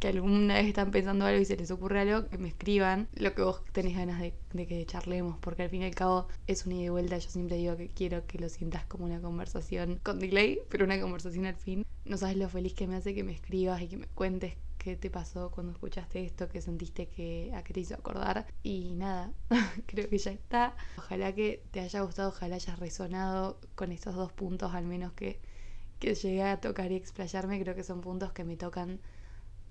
que 0.00 0.08
alguna 0.08 0.54
vez 0.54 0.66
están 0.66 0.90
pensando 0.90 1.26
algo 1.26 1.40
y 1.40 1.44
se 1.44 1.56
les 1.56 1.70
ocurre 1.70 2.00
algo, 2.00 2.26
que 2.28 2.38
me 2.38 2.48
escriban 2.48 3.08
lo 3.14 3.34
que 3.34 3.42
vos 3.42 3.62
tenés 3.72 3.94
ganas 3.94 4.18
de, 4.18 4.32
que 4.66 4.86
charlemos, 4.86 5.36
porque 5.40 5.62
al 5.62 5.68
fin 5.68 5.82
y 5.82 5.84
al 5.84 5.94
cabo 5.94 6.26
es 6.46 6.64
una 6.64 6.76
ida 6.76 6.84
y 6.86 6.88
vuelta. 6.88 7.18
Yo 7.18 7.30
siempre 7.30 7.56
digo 7.56 7.76
que 7.76 7.88
quiero 7.88 8.26
que 8.26 8.38
lo 8.38 8.48
sientas 8.48 8.84
como 8.86 9.04
una 9.04 9.20
conversación 9.20 10.00
con 10.02 10.18
delay, 10.18 10.60
pero 10.70 10.86
una 10.86 10.98
conversación 10.98 11.44
al 11.44 11.54
fin. 11.54 11.84
No 12.06 12.16
sabes 12.16 12.38
lo 12.38 12.48
feliz 12.48 12.72
que 12.72 12.86
me 12.86 12.96
hace 12.96 13.14
que 13.14 13.22
me 13.22 13.32
escribas 13.32 13.82
y 13.82 13.88
que 13.88 13.98
me 13.98 14.06
cuentes 14.06 14.54
qué 14.78 14.96
te 14.96 15.10
pasó 15.10 15.50
cuando 15.50 15.72
escuchaste 15.72 16.24
esto, 16.24 16.48
qué 16.48 16.62
sentiste 16.62 17.06
que 17.08 17.52
a 17.54 17.62
qué 17.62 17.74
te 17.74 17.80
hizo 17.80 17.94
acordar. 17.94 18.46
Y 18.62 18.94
nada, 18.94 19.34
creo 19.86 20.08
que 20.08 20.16
ya 20.16 20.30
está. 20.30 20.74
Ojalá 20.96 21.34
que 21.34 21.62
te 21.72 21.80
haya 21.80 22.00
gustado, 22.00 22.30
ojalá 22.30 22.54
hayas 22.54 22.78
resonado 22.78 23.60
con 23.74 23.92
estos 23.92 24.14
dos 24.14 24.32
puntos 24.32 24.74
al 24.74 24.86
menos 24.86 25.12
que, 25.12 25.40
que 25.98 26.14
llegué 26.14 26.42
a 26.42 26.58
tocar 26.58 26.90
y 26.90 26.96
explayarme. 26.96 27.60
Creo 27.60 27.74
que 27.74 27.84
son 27.84 28.00
puntos 28.00 28.32
que 28.32 28.44
me 28.44 28.56
tocan 28.56 28.98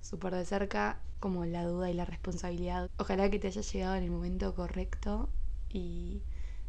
súper 0.02 0.36
de 0.36 0.46
cerca, 0.46 1.02
como 1.20 1.46
la 1.46 1.66
duda 1.66 1.90
y 1.90 1.94
la 1.94 2.06
responsabilidad. 2.06 2.90
Ojalá 2.98 3.30
que 3.30 3.40
te 3.40 3.48
haya 3.48 3.62
llegado 3.62 3.96
en 3.96 4.04
el 4.04 4.12
momento 4.12 4.56
correcto 4.56 5.30
y 5.70 6.22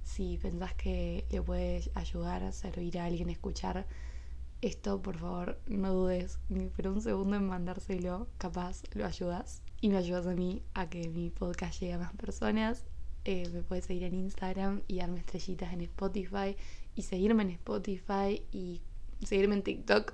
si 0.03 0.39
pensás 0.39 0.75
que 0.75 1.25
le 1.31 1.41
puedes 1.43 1.91
ayudar 1.95 2.43
a 2.43 2.53
servir 2.53 2.99
a 2.99 3.05
alguien 3.05 3.31
escuchar 3.31 3.87
esto, 4.63 5.01
por 5.01 5.17
favor, 5.17 5.59
no 5.67 5.93
dudes 5.95 6.39
ni 6.51 6.67
por 6.67 6.89
un 6.89 7.01
segundo 7.01 7.37
en 7.37 7.47
mandárselo, 7.47 8.29
capaz 8.37 8.83
lo 8.93 9.07
ayudas 9.07 9.63
y 9.81 9.89
me 9.89 9.97
ayudas 9.97 10.27
a 10.27 10.35
mí 10.35 10.63
a 10.75 10.91
que 10.91 11.09
mi 11.09 11.31
podcast 11.31 11.81
llegue 11.81 11.95
a 11.95 11.99
más 11.99 12.13
personas. 12.15 12.85
Eh, 13.25 13.49
me 13.53 13.63
puedes 13.63 13.87
seguir 13.87 14.05
en 14.05 14.15
Instagram 14.15 14.83
y 14.87 14.99
darme 14.99 15.21
estrellitas 15.21 15.73
en 15.73 15.83
Spotify 15.83 16.57
y 16.95 17.03
seguirme 17.03 17.43
en 17.45 17.51
Spotify 17.51 18.43
y 18.53 18.83
seguirme 19.25 19.55
en 19.55 19.63
TikTok. 19.63 20.13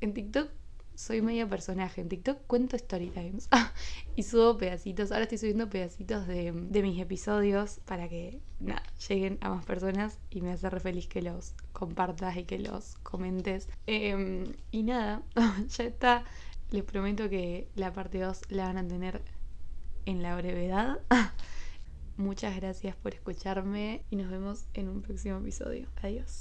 En 0.00 0.14
TikTok 0.14 0.50
soy 0.94 1.22
medio 1.22 1.48
personaje. 1.48 2.00
En 2.00 2.08
TikTok 2.08 2.46
cuento 2.46 2.76
story 2.76 3.10
times 3.10 3.48
y 4.16 4.22
subo 4.22 4.56
pedacitos. 4.58 5.12
Ahora 5.12 5.24
estoy 5.24 5.38
subiendo 5.38 5.68
pedacitos 5.68 6.26
de, 6.26 6.52
mis 6.52 7.00
episodios 7.00 7.80
para 7.84 8.08
que 8.08 8.40
nada, 8.60 8.82
lleguen 9.08 9.38
a 9.40 9.50
más 9.50 9.64
personas 9.64 10.18
y 10.30 10.40
me 10.40 10.52
hace 10.52 10.68
re 10.70 10.80
feliz 10.80 11.06
que 11.06 11.22
los 11.22 11.54
compartas 11.72 12.36
y 12.36 12.44
que 12.44 12.58
los 12.58 12.96
comentes. 13.02 13.68
Em, 13.86 14.52
y 14.70 14.82
nada, 14.82 15.22
ya 15.68 15.84
está. 15.84 16.24
Les 16.70 16.84
prometo 16.84 17.28
que 17.28 17.68
la 17.74 17.92
parte 17.92 18.18
2 18.18 18.42
la 18.48 18.64
van 18.64 18.78
a 18.78 18.88
tener 18.88 19.22
en 20.06 20.22
la 20.22 20.36
brevedad. 20.36 21.00
Muchas 22.16 22.56
gracias 22.56 22.94
por 22.96 23.14
escucharme 23.14 24.04
y 24.10 24.16
nos 24.16 24.30
vemos 24.30 24.66
en 24.74 24.88
un 24.88 25.02
próximo 25.02 25.38
episodio. 25.38 25.88
Adiós. 26.02 26.40